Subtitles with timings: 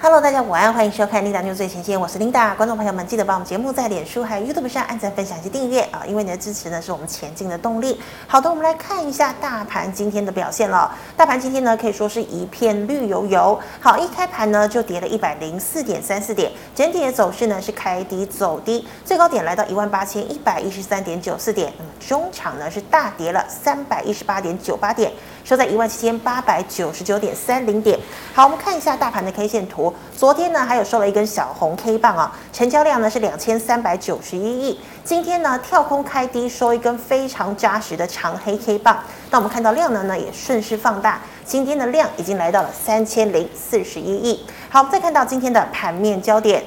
[0.00, 2.54] Hello，大家午安，欢迎收看琳达牛最前线，我是 Linda。
[2.54, 6.04] 观众朋友们，记得把我们节目在脸书还有 YouTube 上按赞、分享及订阅啊！
[6.06, 8.00] 因为你的支持呢，是我们前进的动力。
[8.28, 10.96] 好的，我们来看一下大盘今天的表现了。
[11.16, 13.58] 大盘今天呢，可以说是一片绿油油。
[13.80, 21.72] 好，一开盘呢就跌了一百零四点三四点，整体的走势呢是开低走低，最高点来到一万八千一百一十三点九四点。
[21.76, 25.12] 那么中场呢是大跌了三百一十八点九八点，
[25.48, 27.98] 收在一万七千八百九十九点三零点。
[28.34, 29.90] 好，我们看一下大盘的 K 线图。
[30.14, 34.78] 昨天呢，还有收了一根小红 K 棒啊，成交量呢是两千三百九十一亿。
[35.02, 39.02] 今天呢，跳空开低，收一根非常扎实的长黑 K 棒。
[39.30, 44.44] 那我们看到量能呢，也顺势放大，今天的量已经来到了三千零四十一亿。
[44.68, 46.62] 好，我们再看到今天的盘面焦点。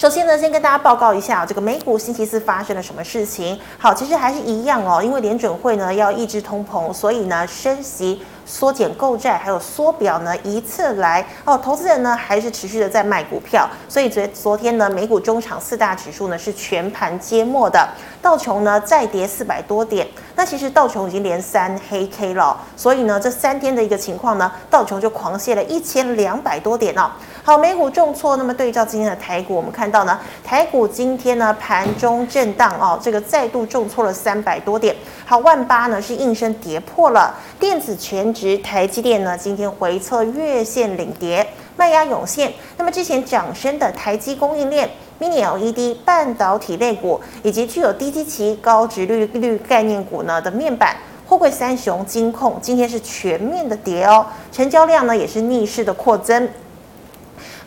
[0.00, 3.60] 首先呢，先跟大家报告一下这个美股星期四发生了什么事情。
[3.76, 8.22] 好，其实还是一样哦，因为联准会呢要抑制通膨，所以呢升息。
[8.50, 11.56] 缩减购债，还有缩表呢，一次来哦。
[11.56, 17.88] 投资人呢还是持续的在卖股票，所以昨昨天呢，美股中场四大指数呢是全盘皆墨的，
[18.20, 20.04] 道琼呢再跌四百多点。
[20.34, 27.10] 那其实道琼已经连三黑 K 了，所以呢这三天的一个情况呢，道琼就狂泻了一千两百多点哦。
[27.42, 34.94] 好，美股重挫，那么对照今天的台股，我们看到呢，台股今天呢盘中震荡哦，这个再度重挫了三百多点。
[35.30, 42.52] 好，万八呢是应声跌破了，电子全值台积电呢今天回测月线领跌，卖压涌现。
[42.76, 50.96] 那么之前涨升的台积供应链、Mini LED、半导体类股以及具有低基期、高值利率概念股呢的面板，
[51.28, 56.48] 货柜三雄、金控今天是全面的跌哦，成交量呢也是逆势的扩增。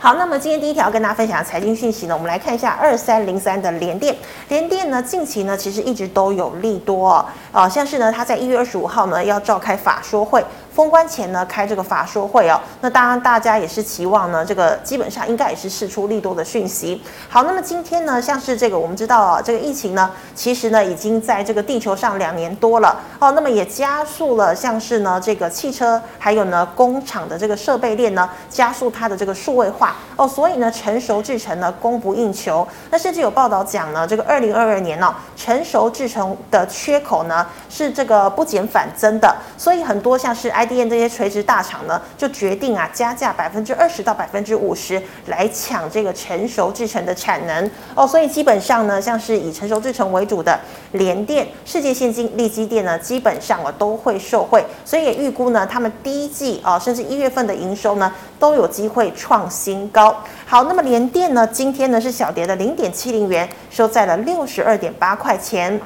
[0.04, 4.14] 好，那么今天第一条跟大家分享的财经讯息呢，我们来看一下二三零三的联电。
[4.50, 10.44] 联电呢，近期呢其实一直都有利多哦，啊，像是呢，它在一月二十五号呢要召开法说会。
[10.74, 17.00] 封关前呢，开这个法说会哦，那当然大家也是期望呢，这个基本上应该也是释出利多的讯息。
[17.30, 32.68] 好，那么今天呢，像是这个我们知道啊，这个疫情呢，其实呢已经在这个地球上两年多了哦，那么也加速了像是呢这个汽车还有呢工厂的这个设备链呢，加速它的这个数位化哦，所以呢成熟制程呢供不应求。
[32.90, 50.60] 那甚至有报道讲呢，这个二零二二年呢、哦，成熟制程的缺口呢是这个不减反增的，所以很多像是 IDM 这些垂直大厂呢，就决定啊加价百分之二十到百分之五十来抢这个成熟制程的产能哦，所以基本上呢，像是以成熟制程为主的
[50.94, 60.16] 联电、世界先进、力积电呢，基本上啊都会受惠，所以也预估呢，他们第一季啊，甚至一月份的营收呢都有机会创新高。
[60.46, 65.80] 好，那么联电呢，今天呢是小跌的零点七零元，收在了六十二点八块钱。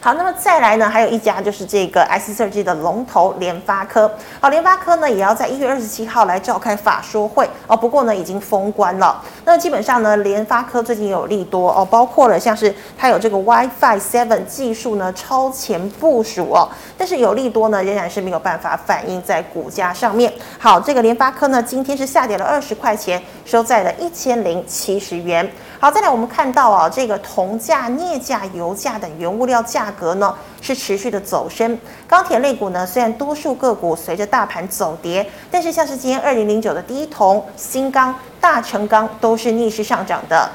[0.00, 4.10] 好，那么再来呢，还有一家就是这个 IC 设计的龙头联发科。
[4.40, 7.76] 好，联发科呢也要在一月二十七号来召开法说会哦。
[7.76, 9.22] 不过呢，已经封关了。
[9.44, 16.68] 那基本上呢，联发科最近有利多哦，包括了像是它有这个 WiFi 7技术呢超前部署哦。
[16.98, 20.32] 但是有利多呢，仍然是没有办法反映在股价上面。
[20.58, 25.50] 好，这个联发科呢，今天是下跌了二十块钱，收在了一千零七十元。
[25.84, 31.78] 好，再来我们看到啊，这个铜价、镍价、油价等原物料价格呢是持续的走升。
[32.08, 40.50] 钢铁类股呢，虽然多数个股随着大盘走跌，但是像是今天二零零九的第一铜、新钢、大成钢都是逆势上涨的。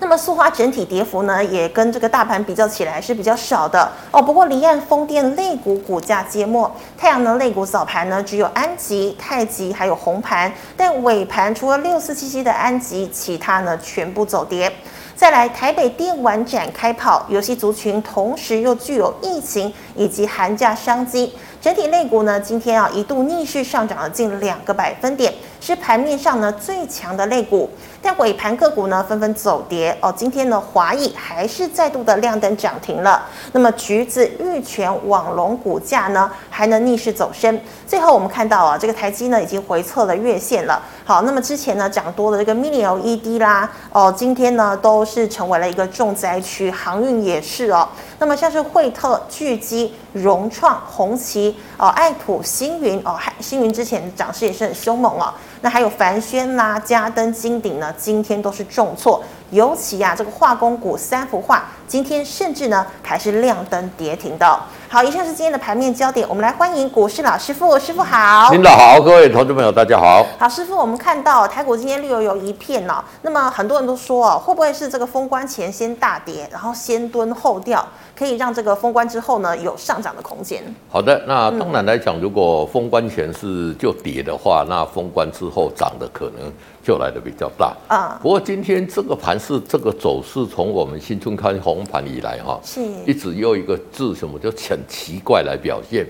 [0.00, 4.22] 那么塑化整体跌幅呢，也跟这个大盘比较起来是比较少的哦。
[4.22, 14.72] 不过离岸风电类股股价皆末，太阳能类股早盘呢只有安吉、太极还有红盘，但尾盘除了六四七七的安吉，其他呢全部走跌。
[15.16, 27.70] 再来，台北电玩展开跑，游戏族群同时又具有疫情以及寒假商机，整体类股呢今天啊一度逆势上涨了近两个百分点，是盘面上呢最强的类股。
[28.00, 30.14] 但尾盘个股呢纷纷走跌哦。
[30.16, 33.26] 今天呢，华义还是再度的亮灯涨停了。
[33.52, 37.60] 那么橘子、玉泉、网龙股价呢还能逆势走升。
[37.88, 40.80] 最后我们看到啊，这个台积呢已经回测了月线了。
[41.04, 47.88] 好，那么之前呢涨多的这个 Mini LED 啦哦，今天呢都是成为了一个重灾区，航运也是哦。
[48.20, 55.32] 那么像是惠特、巨基、融创、红旗哦、爱普、星云哦，星云之前涨势也是很凶猛哦。
[55.60, 64.60] 那还有凡轩啦、嘉登、金鼎呢，今天都是重挫，尤其啊，这个化工股三幅画今天甚至呢还是亮灯跌停的。
[64.90, 68.50] 好，以上是今天的盘面焦点，我们来欢迎股市老师傅，师傅好。
[68.50, 70.26] 领导好，各位投资朋友大家好。
[70.38, 77.86] 好，师傅，我们看到台股今天绿油油一片哦，那么很多人都说哦，会不会是这个封关前先大跌，然后先蹲后掉，
[78.16, 80.62] 可以让这个封关之后呢有上涨的空间？
[80.90, 86.50] 好的，那当然来讲，如果封关前是就跌的话，那封关之后涨的可能
[86.88, 88.18] 就来的比较大啊。
[88.22, 96.06] 不过今天这个盘是这个走势，从我们新春开红盘以来哈，是一直用一个字什么就很奇怪来表现。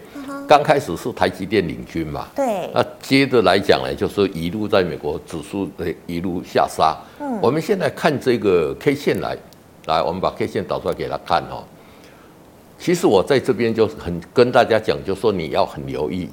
[0.47, 2.71] 刚开始是台积电领军嘛，对。
[2.73, 5.69] 那接着来讲呢，就是一路在美国指数
[6.07, 6.97] 一路下杀。
[7.19, 7.41] 嗯。
[7.43, 9.37] 我们现在看这个 K 线来，
[9.87, 11.65] 来，我们把 K 线导出来给他看哦。
[12.79, 16.29] 其实我在这边就很跟大家讲，就说你要很留意，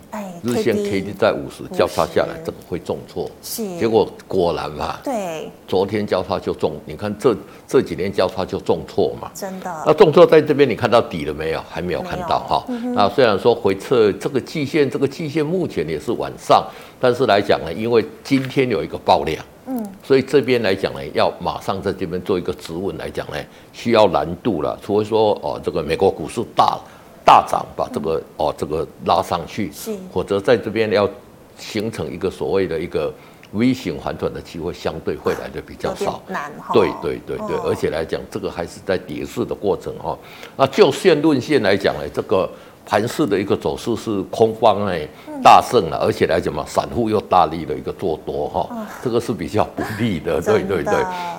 [0.46, 3.30] 日线 K D 在五十交叉下来，这个会重挫。
[3.42, 7.36] 是，结果果然嘛，对，昨天交叉就重，你看这
[7.68, 9.84] 这几天交叉就重挫嘛，真的。
[9.88, 11.62] 那重挫在这边，你看到底了没有？
[11.68, 12.64] 还没有看到哈。
[12.94, 16.64] 那虽然说回撤这个季线，这个季线目前也是晚上，
[17.00, 19.44] 但是来讲呢，因为今天有一个爆量。
[19.68, 23.38] 嗯，所以这边来讲呢，要马上在这边做一个止稳来讲呢，
[23.74, 24.78] 需要难度了。
[24.80, 26.78] 除非说哦，这个美国股市大
[27.26, 31.10] 大涨，把这个哦这个拉上去，是，或者在这边要
[31.58, 33.14] 形成一个所谓的一个
[33.52, 36.74] V 型反转的机会，相对会来的比较少，难哈。
[36.74, 40.18] 对对对对，而且来讲，这个还是在跌势的过程哈。
[40.56, 42.50] 那就线论线来讲呢，这个。
[42.86, 45.08] 盘势的一个走势是空方哎
[45.44, 48.70] 大胜了，而且来讲嘛，散户又大力的一个做多哈，
[49.04, 50.94] 这个是比较不利的， 对对对，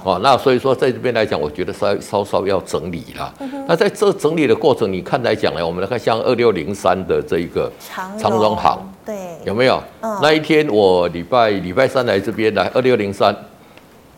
[0.05, 3.33] 哦，那所以说在这边来讲，我觉得稍稍稍要整理了。
[3.69, 7.71] 那在这整理的过程，你看来讲呢，我们来看像二六零三的这一个
[8.19, 9.15] 长荣行，对，
[9.45, 9.81] 有没有？
[10.21, 13.35] 那一天我礼拜礼拜三来这边来二六零三，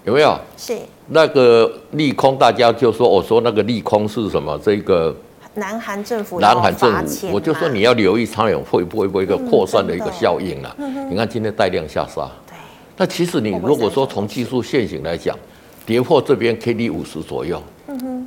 [0.04, 0.38] 有没有？
[0.56, 0.76] 是
[1.08, 4.58] 那个利空，大家就说我说那个利空是什么？
[4.64, 5.14] 这个。
[5.58, 10.74] 南韩政府，南韩政府，我就说你要留意它有会不会不会一个扩散的一个效应了。
[11.10, 12.56] 你看今天带量下杀，对。
[12.96, 15.36] 那其实你如果说从技术线型来讲，
[15.84, 17.62] 跌破这边 K D 五十左右，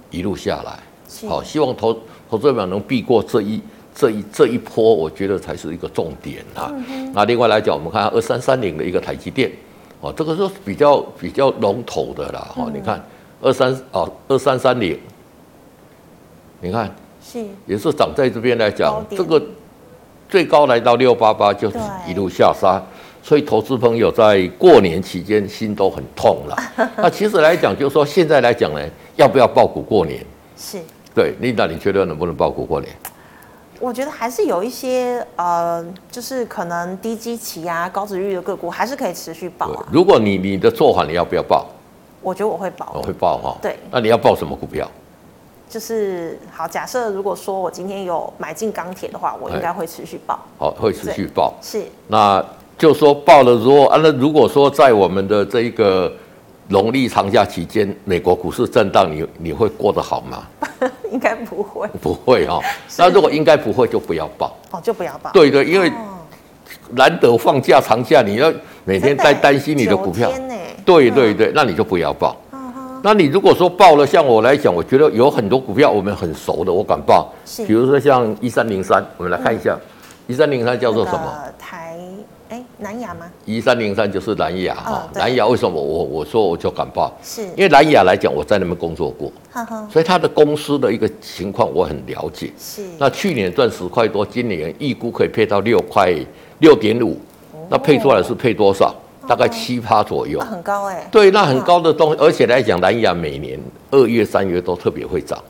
[0.09, 1.97] 一路下来，好，希望投
[2.29, 3.61] 投资者能避过这一
[3.93, 6.71] 这一这一波，我觉得才是一个重点啊。
[7.13, 9.51] 那另外来讲，我们看二三三零的一个台积电，
[9.99, 12.47] 哦，这个是比较比较龙头的啦。
[12.55, 13.03] 哈，你看
[13.41, 14.99] 二三哦二三三零，
[16.59, 16.93] 你看。
[17.21, 19.41] 是，也是涨在这边来讲，这个
[20.27, 21.71] 最高来到六八八，就
[22.07, 22.81] 一路下杀，
[23.21, 26.55] 所以投资朋友在过年期间心都很痛了。
[26.97, 28.81] 那其实来讲，就是说现在来讲呢，
[29.15, 30.25] 要不要爆股过年？
[30.57, 30.79] 是，
[31.13, 32.91] 对，琳达，你觉得能不能爆股过年？
[33.79, 39.87] 我觉得还是有一些呃，就是可能低基期啊、高值率的个股，还是可以持续抱啊。
[39.91, 41.65] 如果你你的做法，你要不要抱？
[42.21, 43.57] 我觉得我会抱，我会抱哈。
[43.59, 44.87] 对，那你要抱什么股票？
[45.71, 50.37] 就是好，假设如果说我今天有买进钢铁的话，我应该会持续报。
[50.59, 51.53] 好，会持续报。
[51.61, 51.81] 是。
[52.09, 52.45] 那
[52.77, 56.11] 就说报了，如果啊，那如果说在我们的这一个
[56.67, 60.43] 农历长假期间，美国股市震荡，你你会过得好吗？
[61.09, 61.87] 应该不会。
[62.01, 62.61] 不会哦。
[62.97, 64.53] 那如果应该不会，就不要报。
[64.71, 65.31] 哦，就不要报。
[65.31, 65.89] 对对，因为
[66.89, 68.51] 难得放假长假，你要
[68.83, 70.29] 每天在担心你的股票。
[70.83, 72.35] 对对对，那你就不要抱。
[73.03, 77.33] 那你如果说报了，像我来讲，我觉得有很多股票我们很熟的，我敢报。
[77.45, 79.77] 是，比如说像一三零三，我们来看一下，
[80.27, 81.33] 一三零三叫做什么？
[81.57, 81.97] 台
[82.49, 83.25] 哎南亚吗？
[83.45, 87.11] 一三零三就是南亚哈，南亚为什么我我说我就敢报？
[87.23, 89.31] 是因为南亚来讲，我在那边工作过，
[89.89, 92.51] 所以他的公司的一个情况我很了解。
[92.59, 96.13] 是，那去年赚十块多，今年预估可以配到六块
[96.59, 97.17] 六点五，
[97.67, 98.93] 那配出来是配多少？
[99.31, 101.07] 大概七趴左右，很高哎。
[101.09, 103.57] 对，那很高的东西，而且来讲，南亚每年
[103.89, 105.41] 二月、三月都特别会涨，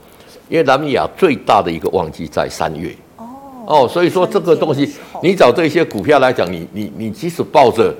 [0.50, 2.95] 因为南亚最大的一个旺季在三月。
[3.17, 3.25] 哦
[3.65, 4.88] 哦，所以说这个东西，
[5.23, 7.91] 你找这些股票来讲，你你你即使抱着。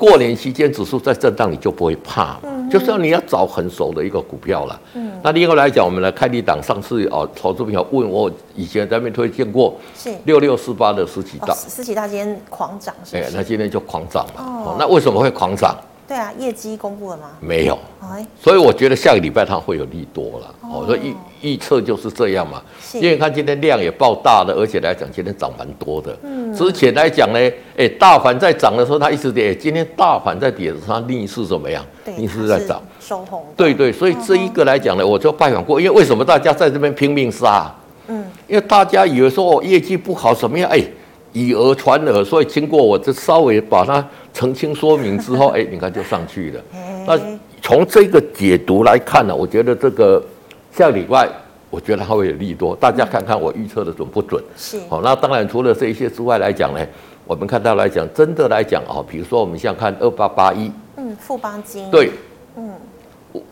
[0.00, 4.80] 过年期间指数在震荡，你就不会怕，嗯、就是要你要找很熟的一个股票了。
[4.94, 10.10] 嗯，那另外来讲，我们来看一档，上次哦，投资朋友问我以前在那边推荐过，是。
[10.24, 14.42] 六六四八的思齐大，思齐大今天狂涨，哎，那今天就狂涨了。
[14.42, 15.76] 哦，那为什么会狂涨？
[16.10, 17.30] 对啊，业绩公布了吗？
[17.38, 17.78] 没有，
[18.42, 20.54] 所以我觉得下个礼拜它会有利多了。
[20.62, 22.60] 哦，所以预预测就是这样嘛。
[22.94, 26.18] 因为看今天量也爆大了，而且来讲今天涨蛮多的。
[26.24, 27.38] 嗯，之前来讲呢，
[27.76, 31.86] 哎，大盘在涨的时候它一直跌，今天大盘在跌的时候它逆势怎么样？
[32.16, 33.46] 逆势在涨，收红。
[33.56, 37.72] 对对，所以这一个来讲呢，我就拜访过，因为为什么大家在这边拼命杀？
[38.08, 40.68] 嗯，因为大家以为说哦业绩不好怎么样？
[40.72, 40.82] 哎。
[41.32, 46.62] 以讹传讹，所以经过我这稍微把它澄清说明之后， 哎，你看就上去了。
[47.06, 47.18] 那
[47.62, 50.22] 从这个解读来看呢，我觉得这个
[50.72, 51.28] 下个礼拜，
[51.68, 52.74] 我觉得它会有利多。
[52.76, 54.42] 大家看看我预测的准不准？
[54.56, 54.78] 是。
[54.88, 56.80] 好，那当然除了这一些之外来讲呢，
[57.24, 62.10] 我们看到来讲，真的来讲啊，比如说我们像看二八八一，嗯，富邦金，对，
[62.56, 62.70] 嗯，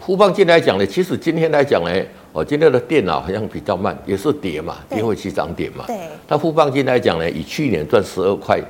[0.01, 1.91] 富邦金来讲呢，其实今天来讲呢，
[2.33, 5.85] 哦，今天的电脑好像比较慢，也是跌嘛，跌回去涨点嘛。
[5.87, 5.97] 对。
[6.29, 8.61] 那富邦金来讲呢，以去年赚十二块，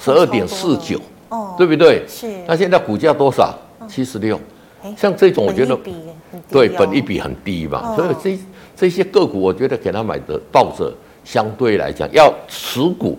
[0.00, 1.02] 十二点四九，哦，
[1.56, 2.02] 对不对？
[2.06, 2.26] 是。
[2.46, 3.54] 那现在股价多少？
[3.88, 4.38] 七十六。
[4.96, 5.78] 像这种，我觉得
[6.50, 8.38] 对本一比很低嘛，所以这
[8.76, 10.92] 这些个股，我觉得给他买的抱着，
[11.24, 13.18] 相对来讲要持股，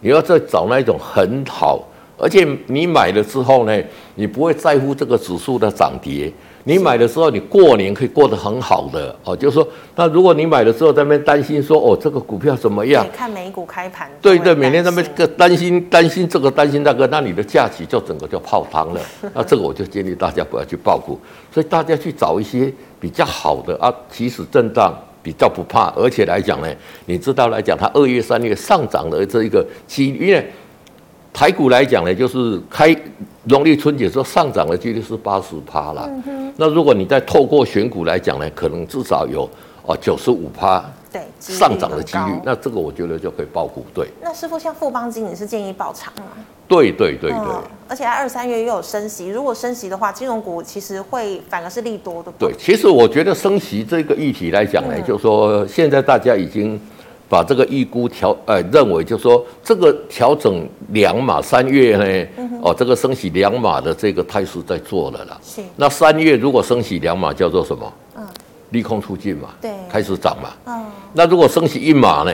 [0.00, 1.84] 你要再找那一种很好，
[2.18, 3.80] 而且你买了之后呢，
[4.16, 6.32] 你不会在乎这个指数的涨跌。
[6.64, 9.36] 你买的时候，你过年可以过得很好的哦。
[9.36, 13.06] 就是说，那如果你买的时候在那边担心说，哦，这个股票怎么样？
[13.14, 14.10] 看美股开盘。
[14.22, 19.00] 对对，每天在那边个担心担心这个担心那个，那你的假期就整个就泡汤了。
[19.34, 21.18] 那这个我就建议大家不要去抱股，
[21.52, 26.68] 所以大家去找一些比较好的啊，即使震荡比较不怕，而且来讲呢，
[27.04, 30.50] 你知道来讲，它二月三月上涨的这一个机率，因为
[31.34, 32.96] 台股来讲呢，就是开。
[33.46, 36.10] 农历春节时候上涨的几率是八十趴了，
[36.56, 39.46] 那如果你再透过选股来讲呢，可能至少有
[39.84, 43.84] 哦九十五趴对上涨的几率，那这个我觉得就可以报股。
[43.92, 46.22] 对，那师傅像富邦金，你是建议抱长吗？
[46.66, 47.38] 对对对对，
[47.86, 52.32] 而且它二三月又有升息，如果升息的话，金融股其实会反而是利多的。
[52.38, 56.80] 对，其实我觉得升息这个议题来讲呢，就是说现在大家已经。
[57.28, 65.40] 把这个预估调，呃，认为就是说这个调整两码三月呢，嗯、哦，这个升息两码的这个态势在做了啦。
[65.42, 65.62] 是。
[65.76, 67.92] 那三月如果升息两码叫做什么？
[68.16, 68.26] 嗯。
[68.70, 69.48] 利空出尽嘛。
[69.60, 69.70] 对。
[69.88, 70.50] 开始涨嘛。
[70.66, 70.84] 嗯。
[71.14, 72.32] 那如果升息一码呢？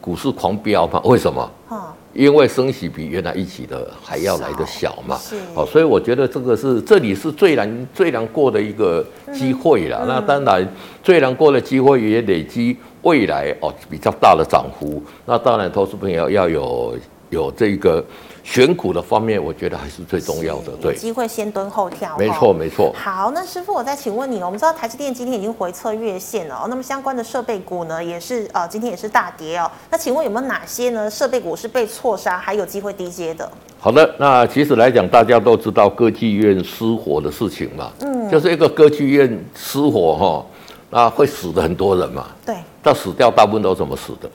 [0.00, 1.00] 股市狂飙嘛？
[1.04, 1.50] 为什么？
[1.70, 1.80] 嗯。
[2.14, 5.18] 因为升息比原来预期的还要来的小嘛。
[5.18, 5.36] 是。
[5.54, 9.98] 哦，所以我觉得这个是这里是最难最难过的一个机会了。
[10.02, 10.66] 嗯、那当然
[11.02, 12.76] 最难过的机会也累积。
[13.02, 16.96] 未来哦，比较大的涨幅，那当然投资朋友要有
[17.30, 18.04] 有这个
[18.44, 20.72] 选股的方面，我觉得还是最重要的。
[20.80, 22.16] 对，机会先蹲后跳。
[22.18, 22.92] 没错，没错。
[22.94, 29.70] 好，那师傅，我再请问你，我们知道台积电今天已经回测月线了，那么相关的设备股呢，也是呃今天也是大跌哦。
[29.90, 33.50] 那请问有没有哪些呢设备股是被错杀，还有机会低接的？
[33.80, 40.46] 好的，那其实来讲，大家都知道歌剧院失火的事情嘛，嗯，就是一个歌剧院失火哈。
[40.94, 42.26] 那会死的很多人嘛？
[42.44, 42.54] 对。
[42.82, 44.30] 但死掉大部分都怎么死的？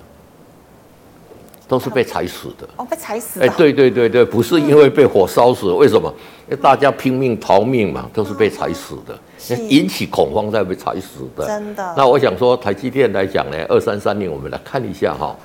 [1.68, 2.68] 都是被踩死的。
[2.78, 3.42] 哦，被踩死。
[3.42, 6.12] 哎，对对对对，不是因为被火烧死，为什么？
[6.50, 11.46] 因为大家拼命逃命嘛，都是被踩死的，引起恐慌再被踩死的。
[11.46, 11.94] 真的。
[11.96, 15.36] 那我想说，台积电来讲呢，二三三零，我们来看一下哈。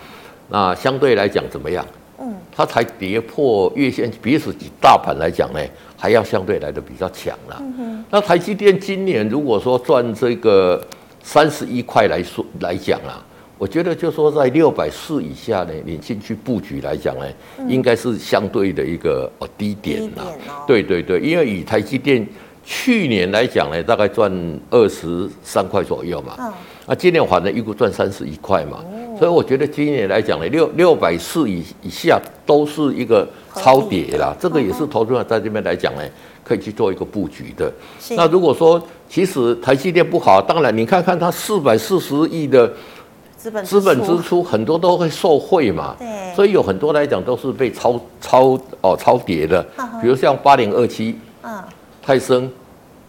[0.48, 1.84] 那相对来讲怎么样？
[2.20, 2.34] 嗯。
[2.54, 5.60] 它才跌破月线，比起大盘来讲呢，
[5.98, 7.56] 还要相对来的比较强了。
[7.58, 8.04] 嗯哼。
[8.08, 10.80] 那台积电今年如果说赚这个。
[11.22, 13.24] 三十一块来说来讲啊，
[13.56, 17.24] 我觉得就说在六百四以下呢，你进去布局来讲呢，
[17.58, 20.24] 嗯、应该是相对的一个哦低点啦。
[20.48, 22.26] 哦、对对对，因为以台积电
[22.64, 24.32] 去年来讲呢，大概赚
[24.70, 26.34] 二十三块左右嘛。
[26.38, 26.52] 嗯。
[26.84, 33.24] 啊，今年反正预估赚三十一块嘛，哦、所以我觉得今年来讲呢，六六百四以以下都是一个
[33.54, 34.34] 超跌啦。
[34.40, 36.02] 这个也是投资者在这边来讲呢。
[36.44, 37.72] 可以去做一个布局的。
[38.16, 42.72] 那如果说其实台积电不好，当然你看看它四百四十亿的
[43.36, 45.94] 资本资本支出，很多都会受贿嘛。
[45.98, 46.34] 对。
[46.34, 49.62] 所以有很多来讲都是被超超哦超跌的，
[50.00, 51.62] 比如像八零二七，嗯，
[52.00, 52.50] 泰森，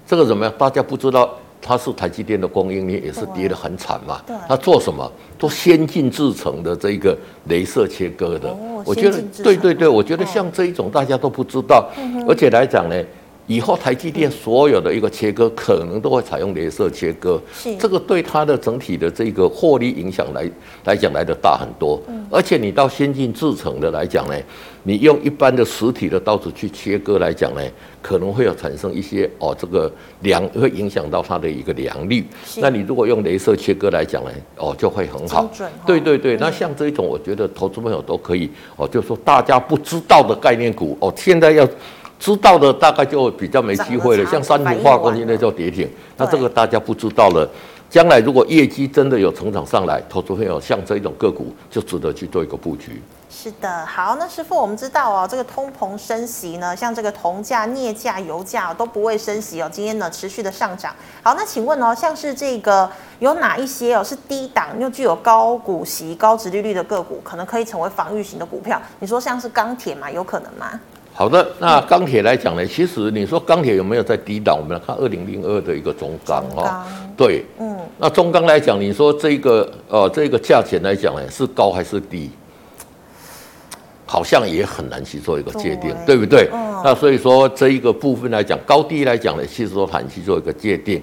[0.05, 0.53] 这个怎么样？
[0.57, 4.21] 大家不知道它是台积电的供应链，也是跌得很惨嘛。
[4.27, 4.35] 对。
[4.47, 5.09] 它做什么？
[5.39, 8.49] 做先进制成的这个镭射切割的。
[8.49, 8.83] 哦。
[8.85, 12.95] 我觉得对对对，我觉得像这一种大家都不知道，哦、而且来讲呢。
[13.47, 17.39] 以后台积电所有的一个切割可能都会采用镭射切割，
[17.77, 20.49] 这个对它的整体的这个获利影响来
[20.85, 22.01] 来讲来的大很多。
[22.07, 24.35] 嗯，而且你到先进制程的来讲呢，
[24.83, 27.61] 你用一般的实体的刀子去切割来讲呢，
[28.01, 32.25] 可能会有产生一些哦这个良会影响到它的一个良率。
[32.57, 35.43] 那你如果用镭射切割来讲呢，哦就会很好。
[35.43, 35.49] 哦、
[35.85, 41.67] 对对对，那像这一种，我觉得投资朋友都可以哦，就是说大家不知道的概念股哦，现在要。
[42.19, 47.49] 知道的大概就比较没机会了，像三氟化工现在叫跌停，那这个大家不知道了。
[47.89, 52.99] 将来如果业绩真的有成长上来，投资朋友像这一种个股就值得去做一个布局。
[53.29, 60.95] 是的，好，那师傅，我们知道哦，这个通膨升息呢，像这个铜价、镍价、油价都不会升息哦，今天呢持续的上涨。
[61.21, 62.89] 好，那请问哦，像是这个
[63.19, 68.81] 有哪一些哦是低档又具有高股息、高值利率的个股，可能可以成为防御型的股票？
[68.99, 70.79] 你说像是钢铁嘛，有可能吗？
[71.15, 74.57] 好的，那钢铁来讲呢，其实你说钢铁有没有在低档？
[74.57, 76.83] 我们来看二零零二的一个中钢哦，
[77.15, 82.31] 对，嗯，那中钢来讲，你说这个呃这个价钱来讲呢，是高还是低？
[84.05, 86.49] 好像也很难去做一个界定，对，对不对？
[86.51, 91.01] 嗯、那所以说这一个部分来讲，高低来讲呢，其实都难去做一个界定。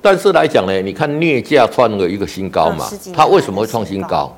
[0.00, 4.34] 但是来讲呢，你看镍价创了一个新高嘛，它为什么会创新高？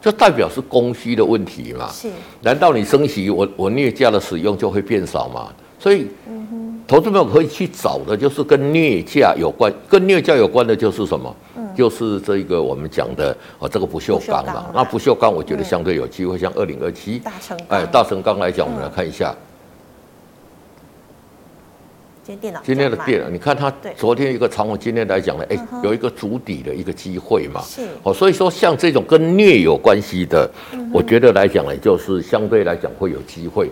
[0.00, 1.88] 就代表是供需的问题嘛？
[1.90, 2.08] 是？
[2.42, 5.48] 难道你升息，我我镍价的使用就会变少吗？
[5.78, 11.34] 所以，嗯、哼投资们可以去找的，就是跟镍价有关，跟镍价有关的就是什么？
[11.56, 14.66] 嗯、就是这一个我们讲的哦，这个不锈钢嘛。
[14.74, 17.20] 那不锈钢，我觉得相对有机会，嗯、像二零二七，
[17.68, 19.34] 哎，大成钢来讲，我们来看一下。
[22.24, 27.60] 嗯今天电脑，今天的电脑，你看它昨天一个长虹，今天来讲呢，哎，有一个筑底的一个机会嘛。
[27.62, 27.82] 是。
[28.02, 30.50] 哦，所以说像这种跟镍有关系的，
[30.90, 33.70] 我觉得来讲呢，就是相对来讲会有机会。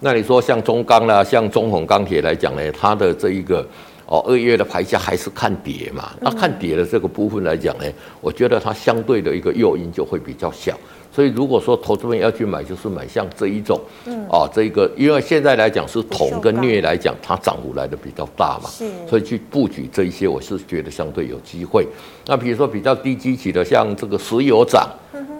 [0.00, 3.66] 那你说像中钢啦，像中宏钢铁来讲呢，它的这一个
[4.04, 6.12] 哦二月的牌价还是看跌嘛。
[6.20, 7.84] 那看跌的这个部分来讲呢，
[8.20, 10.78] 我觉得它相对的一个诱因就会比较小。
[11.14, 21.86] 所以如果说投资人要去买，就是买像这一种，嗯，啊，这个，因为现在来讲是铜跟镍来讲，它涨幅来的比较大嘛，是，所以去布局这一些，我是觉得相对有机会。
[22.26, 24.88] 那比如说比较低基期的，像这个石油涨。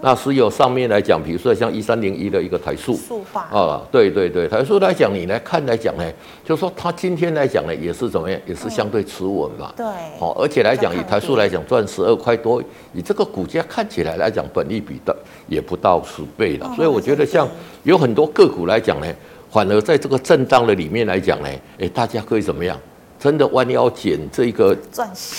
[0.01, 6.03] 那石油上面来讲，比如说像一三零一的一个台塑，塑化啊，对对对，台塑来讲，你来看来讲呢，
[6.43, 9.73] 就是说它今天来讲呢，也是怎么样，也是相对持稳嘛。
[9.75, 9.85] 对。
[10.19, 12.61] 哦，而且来讲，以台塑来讲，赚十二块多，
[12.93, 15.15] 以这个股价看起来来讲，本利比的
[15.47, 16.71] 也不到十倍了。
[16.75, 17.47] 所以我觉得像
[17.83, 19.07] 有很多个股来讲呢，
[19.49, 22.79] 反而在这个震荡的里面来讲呢，哎，大家可以怎么样？
[23.19, 24.77] 真的弯腰捡这个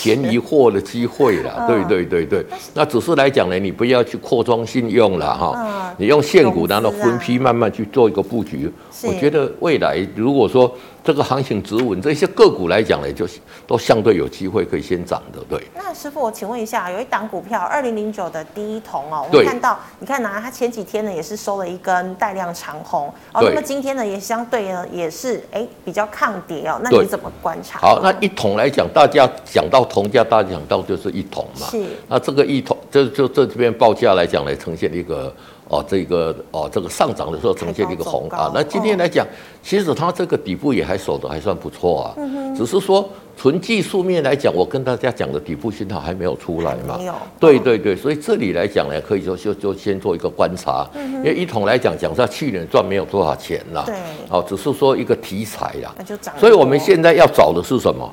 [0.01, 2.45] 便宜货的机会了，对对对对。
[2.73, 8.71] 那只是来讲呢，你不要去扩张信用了哈，你用现股然后分批慢慢去做一个布局。
[9.03, 10.73] 我觉得未来如果说。
[11.03, 15.57] 这个行情止稳，这些个股来讲呢，就是都相对有机会可以先涨的，对。
[15.73, 27.79] 那师傅，我请问一下，有一档股票二零零九的第一铜哦，我们看到，你看呐，它前几天呢也是收了一根带量长红哦，那么今天呢也相对呢也是哎比较抗跌哦，那你怎么观察？
[27.79, 31.85] 好，那一桶来讲，大家讲到铜价，大家讲到就是一桶嘛，是。
[32.09, 35.33] 那这个一桶，这就这这边报价来讲呢，呈现一个。
[35.69, 38.51] 哦，这个哦，这个上涨的时候呈现一个红啊。
[38.53, 39.25] 那今天来讲，
[39.61, 42.15] 其实它这个底部也还守得还算不错啊。
[42.55, 46.97] 只是说纯技术面来讲，我跟大家讲的底部信号还没有出来嘛。
[46.97, 47.13] 没有。
[47.39, 50.87] 对对对，所以这里来讲呢，可以说就就先做一个观察。
[50.95, 53.83] 因为一统来讲，讲在去年赚没有多少钱啦。
[53.85, 53.95] 对。
[54.29, 55.93] 哦，只是说一个题材啦。
[55.97, 56.33] 那就涨。
[56.39, 58.11] 所以我们现在要找的是什么？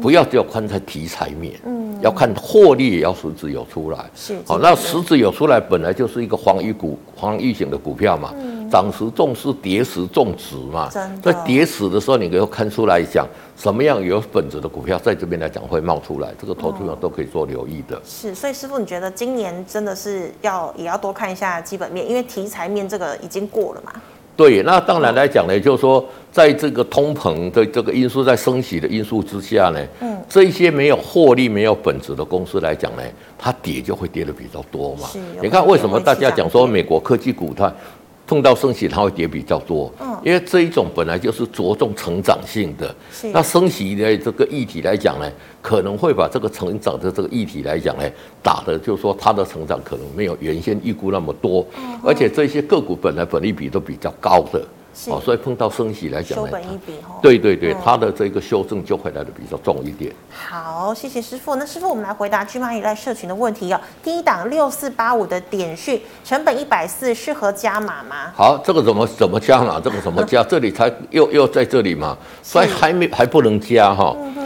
[0.00, 1.54] 不要只有看在题材面。
[1.64, 1.85] 嗯。
[2.00, 3.98] 要看获利，也要实质有出来。
[4.14, 8.32] 是，好，那实质有出来，本来就是一个防御股、防御型的股票嘛。
[8.36, 8.56] 嗯。
[8.68, 10.90] 涨时重视，跌时重值嘛。
[11.22, 13.24] 在跌时的时候，你可以看出来讲，
[13.56, 18.00] 什么样有本质的股票，在这边来讲会冒出来，这个投资者都可以做留意的。
[18.04, 23.92] 是，所以师傅，你觉得今年真的是要也要多看一下基本面，因为题材面这个已经过了嘛。
[24.36, 33.02] 对，那当然来讲呢，就是说，在这个通膨的这个因素，在升息的因素之下呢，嗯，这一些没有获利、没有本质的公司来讲呢，
[33.38, 35.08] 它跌就会跌得比较多嘛。
[35.40, 37.72] 你看为什么大家讲说美国科技股它
[38.26, 39.92] 碰到升息它会跌比较多？
[40.00, 42.94] 嗯，因为这一种本来就是着重成长性的，
[43.32, 45.30] 那升息的这个议题来讲呢，
[45.62, 48.02] 可能会把这个成长的这个议题来讲呢，
[48.42, 54.60] 打的就是说它的成长可能没有原先预估那么多，嗯、而且这些个股本来本利比都比较高的。
[54.98, 56.50] 是哦，所以碰到升息来讲呢，
[57.20, 60.10] 对对对，嗯、它的这个修正就会来的比较重一点。
[60.30, 61.54] 好，谢谢师傅。
[61.56, 63.78] 那师傅，我们来回答聚蚂蚁赖社群的问题哦。
[64.02, 68.32] 第一档六四八五的点讯，成本一百四，适合加码吗？
[68.34, 69.78] 好，这个怎么怎么加码？
[69.78, 70.42] 这个怎么加？
[70.48, 74.16] 这里才又又在这里嘛，所以还没还不能加哈。
[74.18, 74.45] 嗯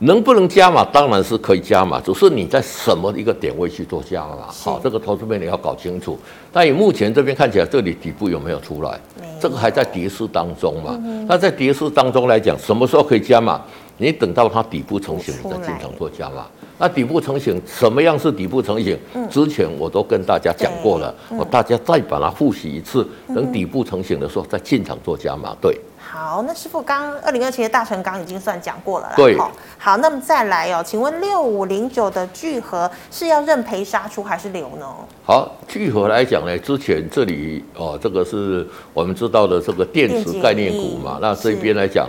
[0.00, 0.84] 能不能加码？
[0.84, 4.46] 当然是可以加码，只是你在什么一个点位去做加码？
[4.48, 6.18] 好是，这个投资面你要搞清楚。
[6.52, 9.00] 但以目前这边看起来，这里底部有没有出来？
[9.16, 10.98] 有这个还在跌势当中嘛？
[11.02, 13.60] 嗯、那在跌势当中来讲，什么时候可以加码？
[13.96, 16.46] 你等到它底部成型，你再进场做加码。
[16.78, 18.98] 那底部成型，什么样是底部成型？
[19.14, 25.56] 嗯、之前我都跟大家讲过了，嗯、我大家再把它复习一次，等底部成型的时候再进场做加码。
[25.58, 25.80] 对。
[26.16, 29.12] 好，那师傅刚二零二七的大成钢已经算讲过了啦。
[29.16, 29.36] 对，
[29.78, 34.86] 好，那么再来哦，请问六五零九的聚合是要认赔杀出还是留呢？
[35.22, 42.08] 好，聚合来讲呢，之前这里哦，这个是我们知道的这个电池概念股嘛，那这边来讲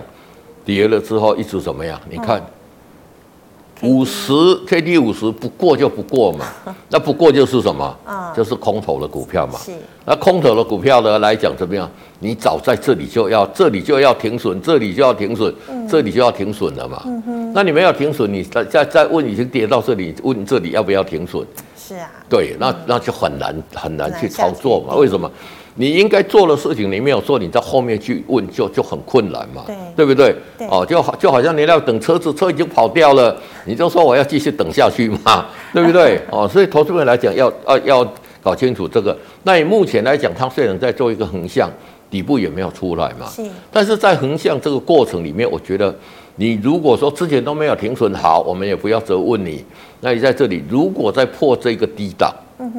[0.64, 2.00] 跌了之后一直怎么样？
[2.10, 2.42] 你看。
[3.84, 4.34] 五十
[4.66, 6.46] K D 五十不过就不过嘛，
[6.90, 7.96] 那不过就是什么？
[8.08, 9.60] 嗯，就是空头的股票嘛。
[9.60, 9.72] 是。
[10.06, 11.90] 那空头的股票呢来讲怎么样？
[12.20, 17.04] 你早在这里就要，这里就要停损，这里就要停损，嗯、这里就要停损了嘛。
[17.06, 17.54] 嗯哼。
[17.54, 21.46] 那你没有停损，你再再再问，已经跌到这里，问这里要不要停损？
[21.88, 22.10] 是啊。
[22.28, 24.96] 对，那那就很难很难去操作嘛。
[24.96, 25.32] 为什么？
[25.80, 30.36] 你应该做的事情，你没有做，你在后面去问就就很困难嘛，对，对不对？
[30.58, 36.20] 对哦，就好就好像你要等车子，车已经跑掉了，你就说我要继续等下去嘛， 对不对？
[36.32, 39.16] 哦，所以投资人来讲要要要搞清楚这个。
[39.44, 41.70] 那你目前来讲，它虽然在做一个横向，
[42.10, 43.44] 底部也没有出来嘛，是。
[43.72, 45.96] 但是在横向这个过程里面，我觉得
[46.40, 49.66] 你如果说之前都没有停损，好，我们也不要责问你。
[50.02, 52.34] 那你在这里如果再破这个低档，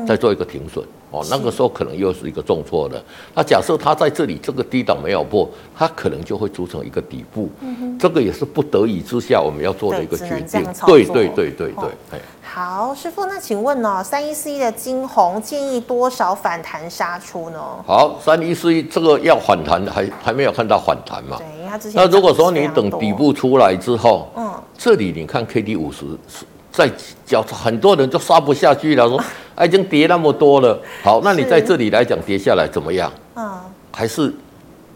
[0.06, 0.84] 再做一个停损。
[1.10, 3.02] 哦，那个时候可能又是一个重挫的。
[3.34, 7.48] 那假设它在这里这个低档没有破，它可能就会组成一个底部。
[7.62, 10.62] 嗯哼，这个也是不得已之下我们要做的一个决定。
[10.84, 12.20] 对对对对对。
[12.42, 17.58] 好，师傅，那请问呢，三一四一的晶宏建议多少反弹杀出呢？
[17.86, 21.38] 好，三一四一这个要反弹还还没有看到反弹嘛？
[21.38, 22.02] 对，因为它之前。
[22.02, 26.44] 那如果说你等底部出来之后，嗯，这里你看 K D 五十是。
[26.70, 26.90] 在
[27.26, 29.18] 脚，很多人就杀不下去了，说
[29.54, 30.78] 啊，已经跌那么多了。
[31.02, 33.10] 好，那你在这里来讲跌下来怎么样？
[33.34, 33.50] 嗯，
[33.90, 34.32] 还是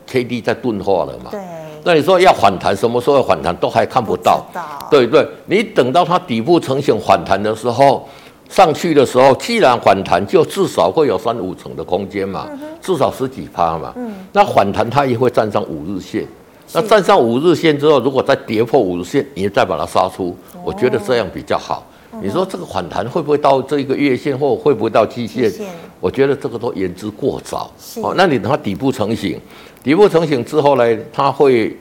[0.07, 1.31] K D 在钝化了嘛？
[1.31, 1.41] 对。
[1.85, 4.45] 那你说要反弹，什么时候要反弹都还看不到。
[4.53, 8.09] 不对对，你等到它底部成型反弹的时候，
[8.49, 13.93] 上去的时候，既然反弹，就至少会有三五成的空间嘛，嗯、至少十几趴嘛。
[13.97, 14.15] 嗯。
[14.33, 16.25] 那反弹它也会站上五日线。
[16.73, 21.87] 那站上五日线之后，如果再跌破五日线，你再把它杀出，我觉得这样比较好。
[22.23, 25.51] 你说这个反弹会不会到这个月线，或会不会到季线？
[26.01, 27.71] 我觉得这个都言之过早。
[28.03, 29.41] 哦，那你等它底部成型，
[29.83, 31.77] 底部成型之后呢，它会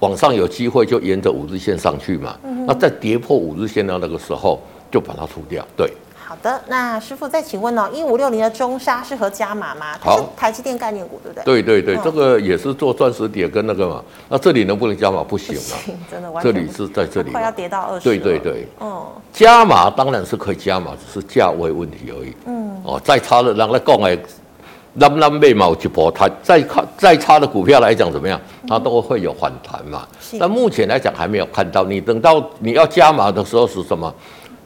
[0.00, 2.36] 往上有机会就沿着五日线上去嘛。
[2.66, 4.60] 那再跌破五日线的那个时候，
[4.90, 5.66] 就把它出掉。
[5.76, 5.90] 对。
[6.28, 9.96] 好的，那师傅再请问哦，一五六零的中沙适合加码吗？
[9.98, 11.62] 好，台积电概念股对不对？
[11.62, 14.04] 对对对，嗯、这个也是做钻石点跟那个嘛。
[14.28, 15.24] 那这里能不能加码？
[15.24, 16.52] 不行啊， 行，真的完全。
[16.52, 18.04] 这里是在这里，快要跌到二十。
[18.04, 22.36] 对对对，嗯，加码当然是可以加码，只是价位问题而已。
[22.44, 24.18] 嗯，哦，再差的，让他讲哎，
[24.92, 28.38] 那那没毛就破它，再看再差的股票来讲怎么样？
[28.68, 30.06] 它都会有反弹嘛。
[30.38, 34.14] 但目前来讲还没有看到，你等到你要加码的时候是什么？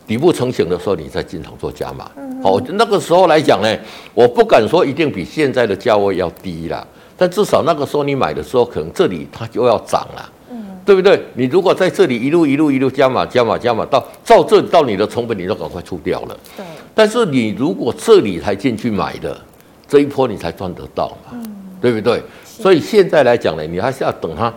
[0.07, 2.11] 底部成型的时候，你再进场做加码。
[2.43, 3.79] 好，那个时候来讲呢，
[4.15, 6.85] 我不敢说一定比现在的价位要低啦，
[7.17, 11.23] 但至少那个时候你买的时候，可能这里它就要涨了，嗯，对不对？
[11.35, 16.37] 你如果在这里一路一路一路加码加码加码，到照这到你的成本，你都赶快出掉了。
[16.57, 16.65] 对。
[16.95, 19.41] 但是你如果这里才进去买的，
[19.87, 21.39] 这一波你才赚得到嘛，
[21.81, 22.23] 对不对？
[22.45, 24.53] 所以现在来讲呢，你还是要等它。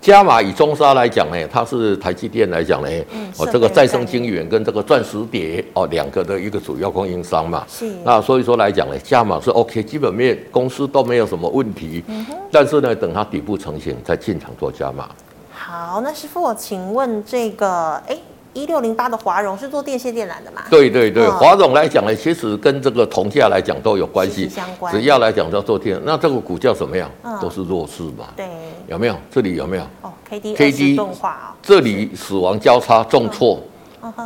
[0.00, 7.64] 加码以中沙来讲呢，它是台积电来讲呢，嗯、哦，这个再生晶圆跟这个钻石碟哦两个的一个主要供应商嘛。
[7.68, 7.92] 是。
[8.04, 12.02] 那所以说来讲呢，加码是 OK，基本面公司都没有什么问题。
[12.06, 12.36] 嗯哼。
[12.50, 15.08] 但是呢，等它底部成型再进场做加码。
[15.50, 18.16] 好，那师傅，我请问这个，哎。
[18.58, 20.62] 一六零八的华荣是做电线电缆的嘛？
[20.68, 24.92] 对对对，华荣来讲呢，其实跟这个铜价来讲都有关系，相关。
[24.92, 27.08] 只要来讲叫做电，那这个股价怎么样？
[27.40, 28.26] 都是弱势嘛。
[28.36, 28.46] 对，
[28.88, 29.14] 有没有？
[29.30, 29.82] 这里有没有？
[30.02, 33.62] 哦，K D K D 钝化，这里死亡交叉重挫，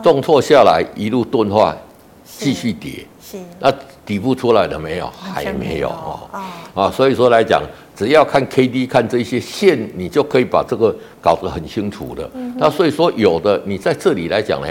[0.02, 1.76] 重挫下来一路钝化，
[2.24, 3.06] 继续跌。
[3.20, 3.36] 是。
[3.60, 3.70] 那
[4.06, 5.06] 底部出来了没有？
[5.34, 6.20] 还没有哦。
[6.74, 7.62] 啊，所以说来讲。
[7.94, 12.28] 只要看 K D 看这些线，你就可以把这个搞得很清楚的。
[12.34, 14.68] 嗯、那所以说，有的你在这里来讲呢，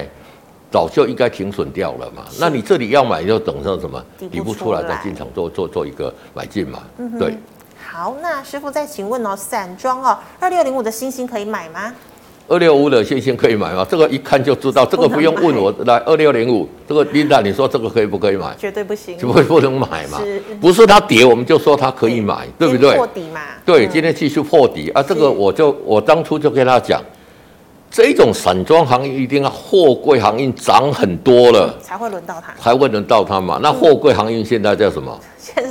[0.71, 2.25] 早就应该停损掉了嘛。
[2.39, 6.79] 那你这里要买，就等上什么底部出来再进场做做做一个买进嘛。
[6.97, 7.37] 嗯、对。
[7.83, 11.93] 好，那师傅再请问哦，散装哦，二六零五的星星可以买吗？
[12.51, 13.87] 二六五的信心可以买吗？
[13.89, 15.73] 这个一看就知道，这个不用问我。
[15.85, 18.53] 来，二六零五，这个琳达，你说这个可以不可以买？
[18.59, 20.19] 绝对不行，就会不能买嘛。
[20.21, 22.93] 是，不是它跌，我们就说它可以买，对不对？
[22.97, 23.39] 破底嘛。
[23.65, 25.01] 对，今天继续破底啊！
[25.01, 27.01] 这个我就我当初就跟他讲，
[27.89, 33.61] 这种散装行业一定要货柜行业涨很多了才会轮到它，才会轮到它嘛。
[33.63, 35.17] 那货柜行业现在叫什么？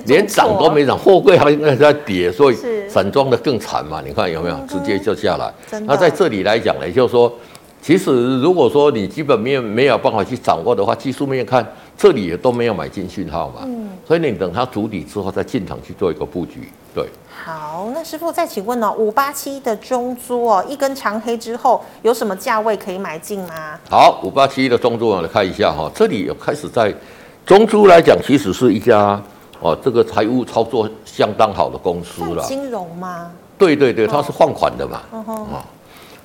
[0.06, 2.56] 连涨都没涨，货柜行业在跌，所以。
[2.90, 4.02] 散装的更惨嘛？
[4.04, 5.48] 你看有没有直接就下来？
[5.82, 7.32] 那在这里来讲呢，就是说，
[7.80, 11.64] 其实如果说你基本面没有办法去掌握的话，技术面看
[11.96, 13.60] 这里也都没有买进讯号嘛。
[13.64, 13.90] 嗯。
[14.04, 16.68] 所以你等它筑底之后再进场去做一个布局。
[16.92, 17.06] 对。
[17.28, 23.78] 好，那师傅再请问哦，五八七的中珠哦，一根长黑之后有什么价位可以买进吗？
[23.88, 26.92] 好，五八七的中珠我来看一下哈，这里有开始在
[27.46, 29.22] 中珠来讲，其实是一家。
[29.60, 32.42] 哦，这个财务操作相当好的公司了。
[32.44, 33.30] 金融吗？
[33.58, 35.02] 对对对，它是放款的嘛。
[35.10, 35.62] 哦、